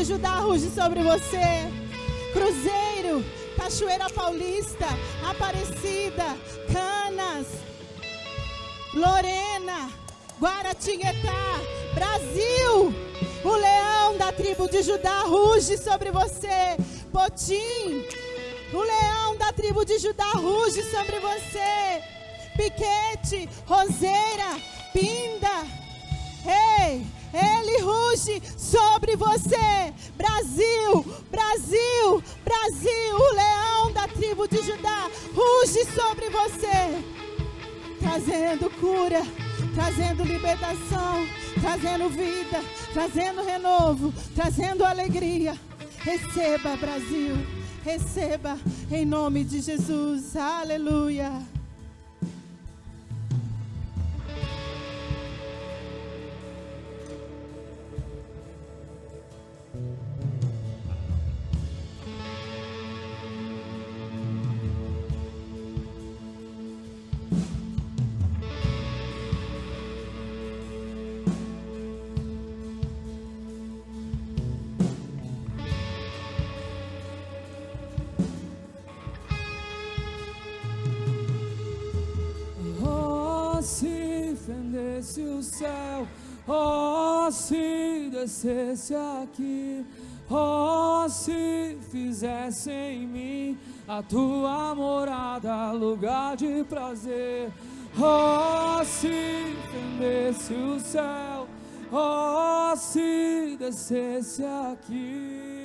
Judá 0.07 0.38
ruge 0.38 0.70
sobre 0.70 1.02
você. 1.02 1.66
Cruzeiro, 2.32 3.24
Cachoeira 3.57 4.09
Paulista, 4.09 4.86
Aparecida, 5.28 6.36
Canas, 6.72 7.48
Lorena, 8.94 9.90
Guaratinguetá, 10.40 11.61
Brasil, 11.92 12.94
o 13.44 13.50
leão 13.57 14.16
da 14.16 14.30
tribo 14.30 14.68
de 14.68 14.82
Judá 14.82 15.22
ruge 15.22 15.76
sobre 15.76 16.12
você. 16.12 16.76
Potim, 17.11 18.04
O 18.72 18.80
leão 18.80 19.36
da 19.36 19.52
tribo 19.52 19.84
de 19.84 19.98
Judá 19.98 20.30
ruge 20.34 20.82
sobre 20.84 21.18
você. 21.18 22.02
Piquete, 22.57 23.48
roseira, 23.66 24.61
pinda. 24.92 25.66
Ei, 26.46 27.04
ele 27.32 27.80
ruge 27.82 28.40
sobre 28.67 29.17
você. 29.17 29.95
Brasil, 30.17 31.05
Brasil, 31.31 32.23
Brasil. 32.45 33.17
O 33.17 33.35
leão 33.35 33.93
da 33.93 34.09
tribo 34.09 34.49
de 34.49 34.62
Judá 34.62 35.09
ruge 35.35 35.85
sobre 35.85 36.29
você. 36.29 37.03
Trazendo 38.01 38.71
cura, 38.81 39.23
trazendo 39.75 40.25
libertação, 40.25 41.27
trazendo 41.61 42.09
vida, 42.09 42.62
trazendo 42.93 43.45
renovo, 43.45 44.12
trazendo 44.35 44.85
alegria. 44.85 45.59
Receba, 45.99 46.77
Brasil. 46.77 47.37
Receba 47.85 48.59
em 48.91 49.05
nome 49.05 49.45
de 49.45 49.61
Jesus. 49.61 50.37
Aleluia. 50.37 51.55
Se 84.47 84.53
fendesse 84.53 85.20
o 85.22 85.42
céu, 85.42 86.07
oh, 86.47 87.28
se 87.32 88.09
descesse 88.12 88.94
aqui, 88.94 89.84
oh, 90.30 91.09
se 91.09 91.76
fizesse 91.90 92.70
em 92.70 93.07
mim 93.09 93.59
a 93.88 94.03
tua 94.03 94.72
morada, 94.74 95.72
lugar 95.72 96.36
de 96.36 96.62
prazer. 96.64 97.51
Oh, 97.99 98.84
se 98.84 99.57
fendesse 99.72 100.55
o 100.55 100.78
céu, 100.78 101.49
oh, 101.90 102.76
se 102.76 103.57
descesse 103.59 104.44
aqui. 104.44 105.55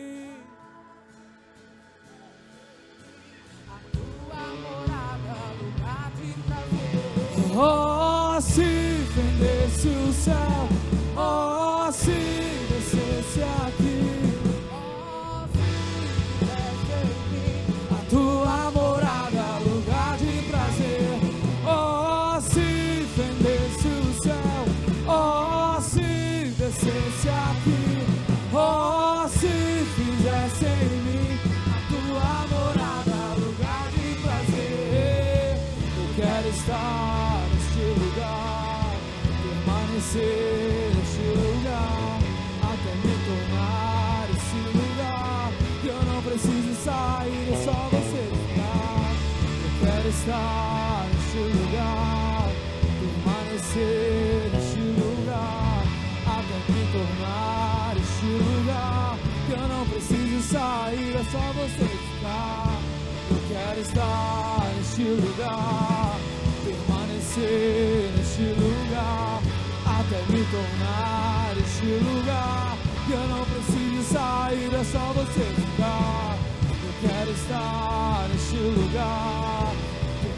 Estar 63.91 64.71
neste 64.77 65.03
lugar, 65.03 66.15
permanecer 66.63 68.11
neste 68.15 68.41
lugar, 68.41 69.41
até 69.85 70.17
me 70.31 70.45
tornar 70.45 71.53
este 71.57 71.85
lugar. 71.85 72.77
Que 73.05 73.13
eu 73.13 73.27
não 73.27 73.43
preciso 73.43 74.13
sair, 74.13 74.73
é 74.73 74.83
só 74.83 75.11
você 75.13 75.43
ficar. 75.55 76.37
Eu 76.69 77.09
quero 77.09 77.31
estar 77.31 78.29
neste 78.31 78.55
lugar, 78.55 79.73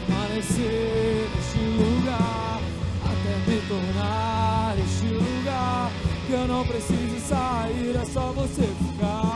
permanecer 0.08 1.28
neste 1.36 1.58
lugar, 1.58 2.60
até 3.04 3.50
me 3.50 3.60
tornar 3.68 4.74
este 4.78 5.06
lugar. 5.14 5.90
Que 6.26 6.32
eu 6.32 6.48
não 6.48 6.66
preciso 6.66 7.20
sair, 7.28 7.96
é 7.96 8.04
só 8.04 8.32
você 8.32 8.62
ficar. 8.62 9.33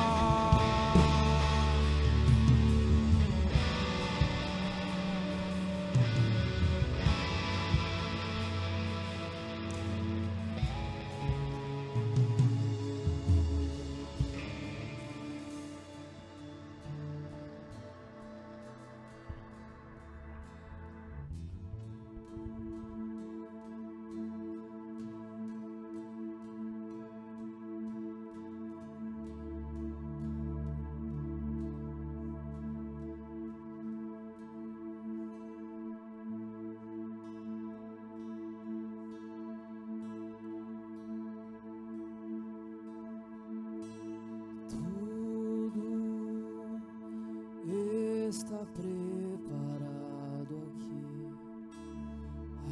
Está 48.29 48.59
preparado 48.75 50.55
aqui. 50.69 51.33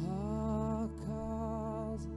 A 0.07 0.87
casa 1.07 2.11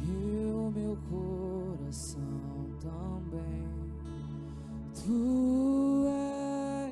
e 0.00 0.50
o 0.52 0.72
meu 0.74 0.96
coração 1.10 2.22
também. 2.80 3.68
Tu 4.94 6.06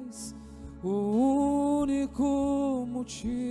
és 0.06 0.34
o 0.82 1.80
único 1.80 2.86
motivo 2.86 3.43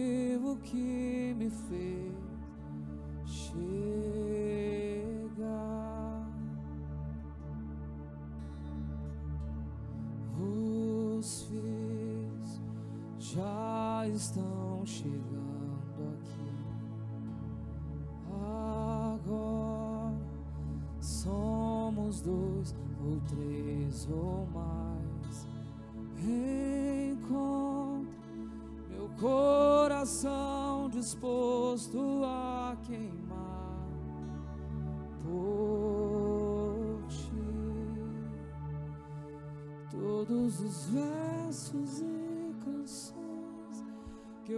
estão 14.14 14.86
chegando 14.86 16.14
aqui. 16.14 16.54
Agora 19.16 20.14
somos 21.02 22.22
dois 22.22 22.76
ou 23.04 23.20
três 23.28 24.08
ou 24.12 24.48
mais. 24.54 25.48
Encontre 26.20 28.14
meu 28.90 29.10
coração 29.20 30.90
disposto 30.90 32.24
a 32.24 32.78
queimar 32.84 33.90
por 35.24 37.02
ti 37.08 37.34
todos 39.92 40.60
os 40.62 40.86
versos 40.86 42.03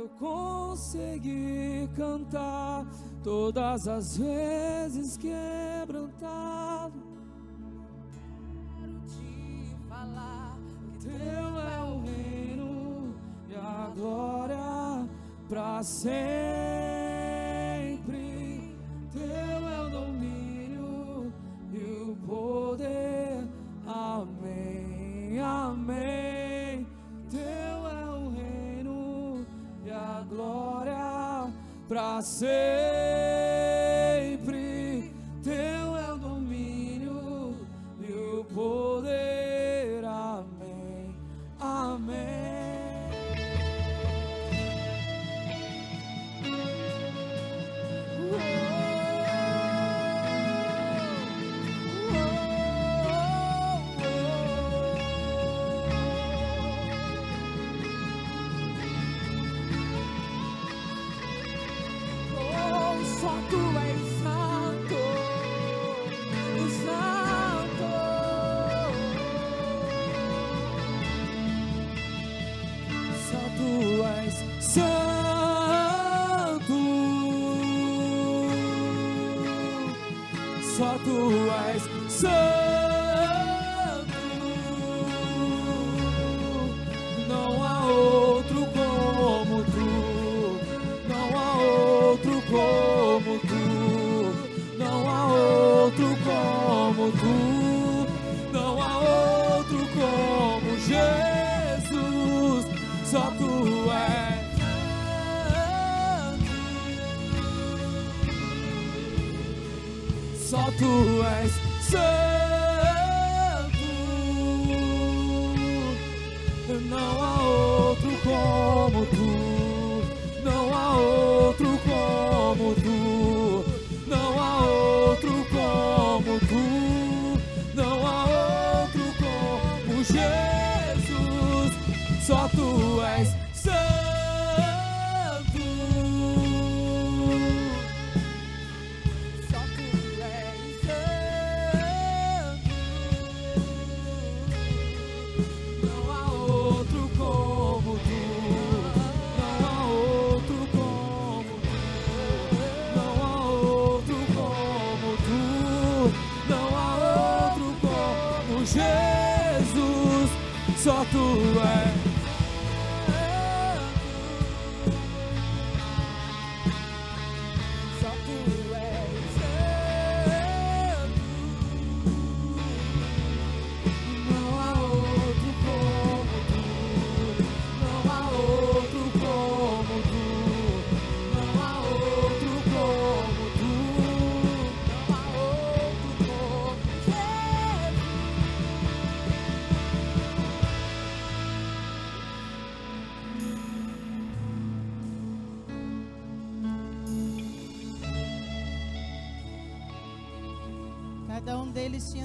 eu 0.05 0.09
consegui 0.19 1.89
cantar, 1.95 2.85
todas 3.23 3.87
as 3.87 4.17
vezes 4.17 5.17
quebrantado, 5.17 5.54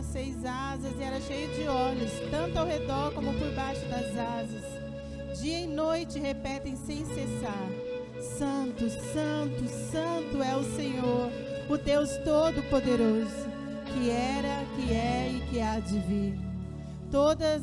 tinha 0.01 0.03
seis 0.03 0.45
asas 0.45 0.93
e 0.99 1.03
era 1.03 1.21
cheio 1.21 1.49
de 1.55 1.69
olhos, 1.69 2.11
tanto 2.31 2.59
ao 2.59 2.67
redor 2.67 3.13
como 3.13 3.33
por 3.35 3.51
baixo 3.53 3.87
das 3.89 4.17
asas. 4.17 5.41
Dia 5.41 5.61
e 5.61 5.67
noite 5.67 6.19
repetem 6.19 6.77
sem 6.77 7.05
cessar: 7.05 7.69
Santo, 8.39 8.89
Santo, 8.89 9.69
Santo 9.91 10.43
é 10.43 10.57
o 10.57 10.65
Senhor, 10.77 11.31
o 11.69 11.77
Deus 11.77 12.11
Todo-Poderoso, 12.25 13.49
que 13.87 14.11
era, 14.11 14.65
que 14.77 14.93
é 14.93 15.33
e 15.33 15.51
que 15.51 15.61
há 15.61 15.79
de 15.79 15.99
vir. 16.01 16.39
Todas, 17.11 17.63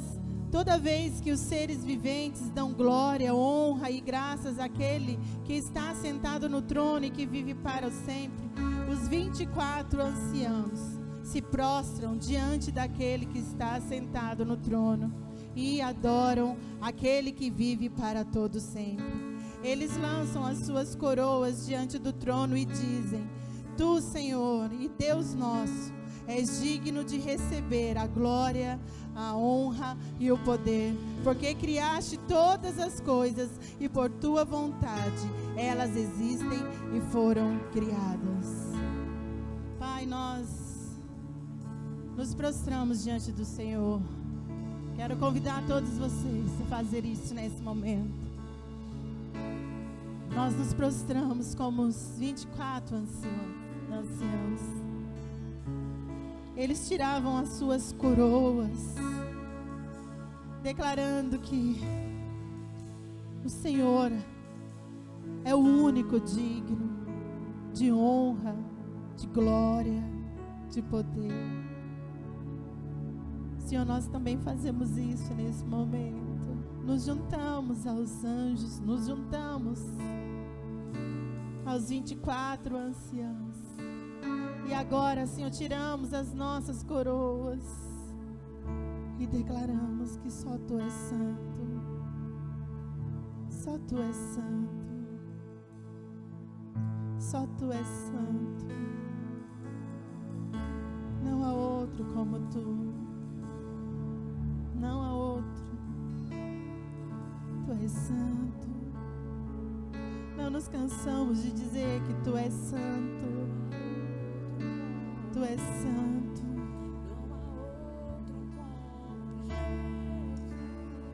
toda 0.52 0.78
vez 0.78 1.20
que 1.20 1.32
os 1.32 1.40
seres 1.40 1.84
viventes 1.84 2.50
dão 2.50 2.74
glória, 2.74 3.34
honra 3.34 3.90
e 3.90 4.00
graças 4.00 4.60
àquele 4.60 5.20
que 5.46 5.54
está 5.54 5.94
sentado 5.96 6.50
no 6.50 6.62
trono 6.62 7.06
e 7.06 7.10
que 7.10 7.26
vive 7.26 7.54
para 7.54 7.90
sempre, 7.90 8.48
os 8.92 9.08
24 9.08 10.02
anciãos 10.02 10.97
se 11.28 11.42
prostram 11.42 12.16
diante 12.18 12.72
daquele 12.72 13.26
que 13.26 13.40
está 13.40 13.82
sentado 13.82 14.46
no 14.46 14.56
trono 14.56 15.14
e 15.54 15.82
adoram 15.82 16.56
aquele 16.80 17.34
que 17.34 17.50
vive 17.50 17.90
para 17.90 18.24
todo 18.24 18.62
sempre. 18.62 19.38
Eles 19.62 19.98
lançam 19.98 20.46
as 20.46 20.60
suas 20.60 20.96
coroas 20.96 21.66
diante 21.66 21.98
do 21.98 22.14
trono 22.14 22.56
e 22.56 22.64
dizem: 22.64 23.30
Tu, 23.76 24.02
Senhor 24.02 24.72
e 24.72 24.88
Deus 24.88 25.34
nosso, 25.34 25.92
és 26.28 26.62
digno 26.62 27.04
de 27.04 27.18
receber 27.18 27.98
a 27.98 28.08
glória, 28.08 28.80
a 29.14 29.36
honra 29.36 29.98
e 30.18 30.32
o 30.32 30.38
poder, 30.38 30.96
porque 31.26 31.54
criaste 31.56 32.18
todas 32.20 32.80
as 32.80 33.02
coisas 33.02 33.50
e 33.82 33.90
por 33.90 34.10
tua 34.10 34.46
vontade 34.46 35.30
elas 35.58 35.90
existem 35.98 36.60
e 36.96 37.02
foram 37.12 37.60
criadas. 37.74 38.48
Pai, 39.78 40.06
nós 40.06 40.67
nos 42.18 42.34
prostramos 42.34 43.04
diante 43.04 43.32
do 43.32 43.46
Senhor. 43.46 44.02
Quero 44.96 45.16
convidar 45.18 45.64
todos 45.68 46.00
vocês 46.00 46.62
a 46.62 46.66
fazer 46.66 47.06
isso 47.06 47.32
nesse 47.36 47.62
momento. 47.62 48.12
Nós 50.34 50.52
nos 50.56 50.74
prostramos 50.74 51.54
como 51.54 51.84
os 51.84 52.18
24 52.18 52.98
anciãos. 52.98 54.62
Eles 56.56 56.88
tiravam 56.88 57.38
as 57.38 57.50
suas 57.50 57.94
coroas, 57.94 58.96
declarando 60.64 61.38
que 61.38 61.80
o 63.46 63.50
Senhor 63.50 64.12
é 65.46 65.54
o 65.54 65.60
único 65.60 66.20
digno 66.20 66.98
de 67.76 67.92
honra, 67.92 68.56
de 69.16 69.28
glória, 69.28 70.04
de 70.72 70.82
poder. 70.82 71.57
Senhor, 73.68 73.86
nós 73.86 74.08
também 74.08 74.38
fazemos 74.38 74.98
isso 74.98 75.34
nesse 75.34 75.66
momento. 75.66 76.58
Nos 76.86 77.04
juntamos 77.04 77.86
aos 77.86 78.24
anjos, 78.24 78.80
nos 78.80 79.08
juntamos 79.08 79.82
aos 81.66 81.90
24 81.90 82.78
anciãos. 82.78 83.58
E 84.70 84.74
agora, 84.74 85.28
Senhor, 85.28 85.52
tiramos 85.52 86.14
as 86.14 86.34
nossas 86.34 86.82
coroas 86.82 87.62
e 89.20 89.28
declaramos 89.28 90.16
que 90.16 90.32
só 90.32 90.58
Tu 90.60 90.80
és 90.80 90.94
santo. 90.94 91.82
Só 93.50 93.78
Tu 93.80 93.98
és 94.02 94.16
santo. 94.16 95.20
Só 97.20 97.46
Tu 97.60 97.70
és 97.74 97.86
santo. 97.86 98.66
Não 101.22 101.44
há 101.44 101.54
outro 101.54 102.06
como 102.14 102.40
Tu 102.50 102.87
não 104.80 105.02
há 105.04 105.14
outro. 105.14 105.66
Tu 107.66 107.72
és 107.84 107.92
santo. 107.92 108.68
Não 110.38 110.50
nos 110.50 110.68
cansamos 110.68 111.42
de 111.42 111.52
dizer 111.52 112.02
que 112.04 112.14
tu 112.24 112.38
és 112.38 112.54
santo. 112.54 113.48
Tu 115.34 115.44
és 115.44 115.60
santo. 115.60 116.42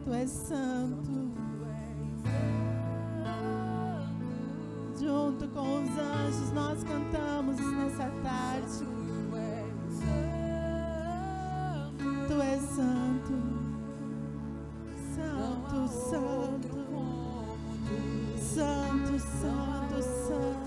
Tu 0.03 0.13
és 0.13 0.29
santo. 0.29 1.33
Junto 4.99 5.47
com 5.49 5.83
os 5.83 5.89
anjos 5.89 6.51
nós 6.51 6.83
cantamos 6.83 7.59
nessa 7.59 8.09
tarde. 8.21 9.02
santo 12.33 12.41
é 12.41 12.57
santo. 12.57 13.33
Santo, 15.15 15.87
santo. 16.09 16.69
Santo, 18.37 19.19
santo, 19.19 20.01
santo. 20.01 20.62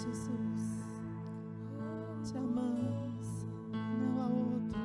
Jesus. 0.00 0.86
Te 2.24 2.38
amamos. 2.38 3.46
Não 3.98 4.22
há 4.22 4.26
outro. 4.28 4.80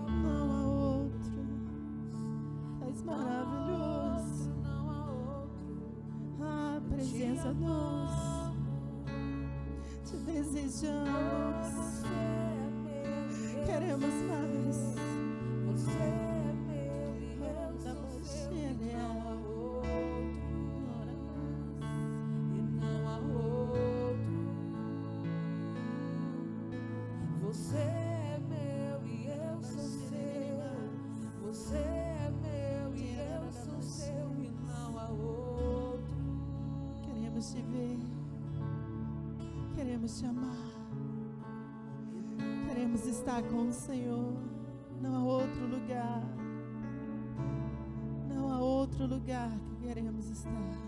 Não 0.00 0.30
há 0.30 0.66
outro. 0.66 1.40
És 2.88 3.02
maravilhoso. 3.02 4.50
a 6.40 6.80
presença 6.88 7.52
nos. 7.54 8.10
Te 10.04 10.16
desejamos. 10.16 11.35
queremos 40.06 40.18
te 40.18 40.26
amar. 40.26 40.56
Queremos 42.68 43.06
estar 43.06 43.42
com 43.42 43.68
o 43.68 43.72
Senhor. 43.72 44.34
Não 45.00 45.16
há 45.16 45.24
outro 45.24 45.66
lugar. 45.66 46.22
Não 48.28 48.52
há 48.52 48.60
outro 48.60 49.06
lugar 49.06 49.50
que 49.50 49.86
queremos 49.86 50.30
estar. 50.30 50.85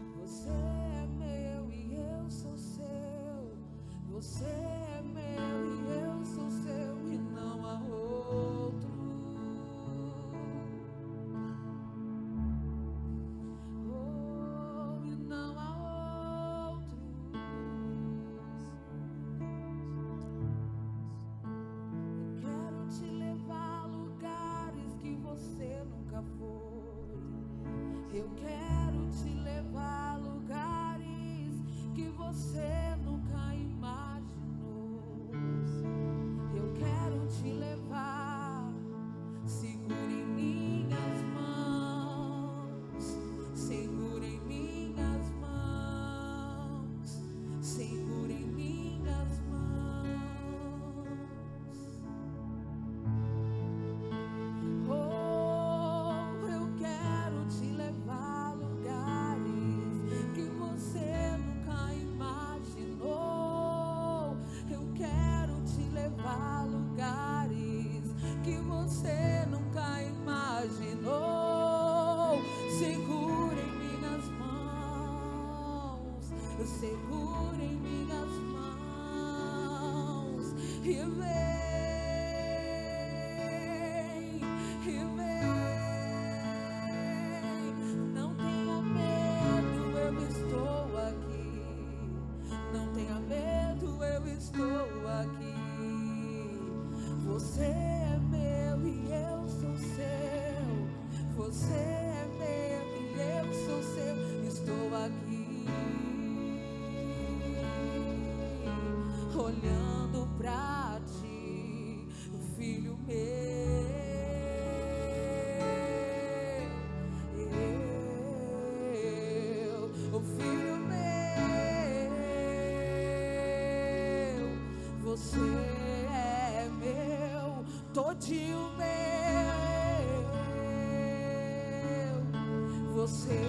você. 133.08 133.47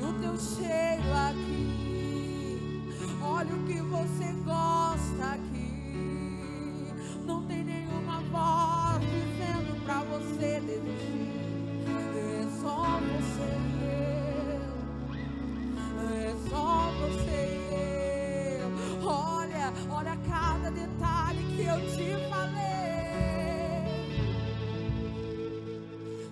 Olha 0.00 0.10
o 0.10 0.12
teu 0.20 0.38
cheiro 0.38 1.12
aqui. 1.28 2.88
Olha 3.20 3.52
o 3.54 3.64
que 3.66 3.80
você 3.82 4.32
gosta 4.44 5.24
aqui. 5.34 6.92
Não 7.26 7.44
tem 7.46 7.64
nenhuma 7.64 8.20
voz 8.30 9.00
dizendo 9.00 9.84
pra 9.84 10.02
você 10.04 10.60
desistir. 10.60 11.28
É 12.16 12.46
só 12.60 13.00
você 13.00 13.48
e 13.66 13.82
eu. 13.82 14.62
É 16.14 16.36
só 16.48 16.92
você 17.00 17.40
e 17.50 18.60
eu. 18.60 18.68
Olha, 19.04 19.72
olha 19.90 20.16
cada 20.28 20.70
detalhe 20.70 21.42
que 21.56 21.62
eu 21.64 21.80
te 21.90 22.16
falei. 22.30 22.68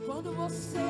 Quando 0.07 0.33
você 0.37 0.86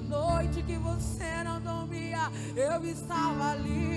noite 0.00 0.62
que 0.62 0.76
você 0.76 1.44
não 1.44 1.60
dormia, 1.60 2.30
eu 2.54 2.84
estava 2.84 3.52
ali. 3.52 3.95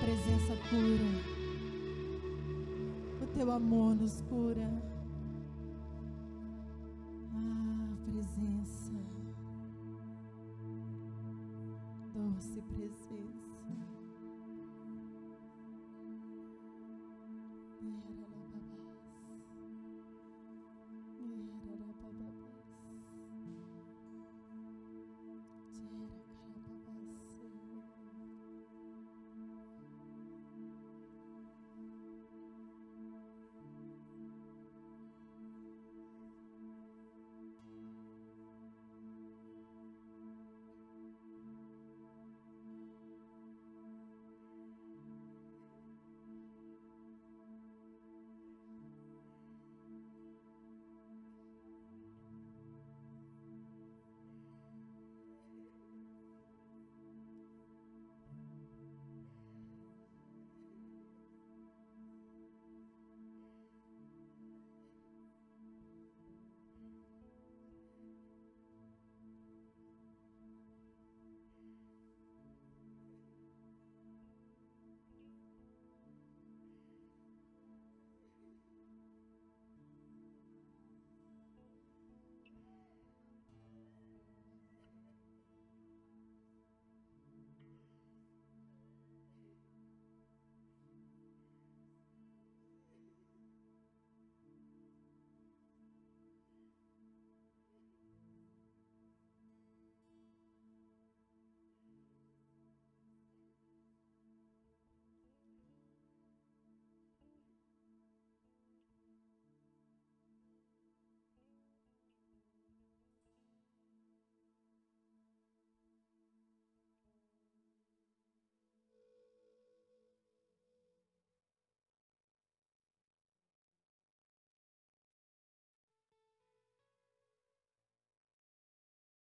Presença 0.00 0.56
cura. 0.68 1.10
O 3.20 3.26
teu 3.36 3.50
amor 3.50 3.94
nos 3.94 4.20
cura. 4.22 4.87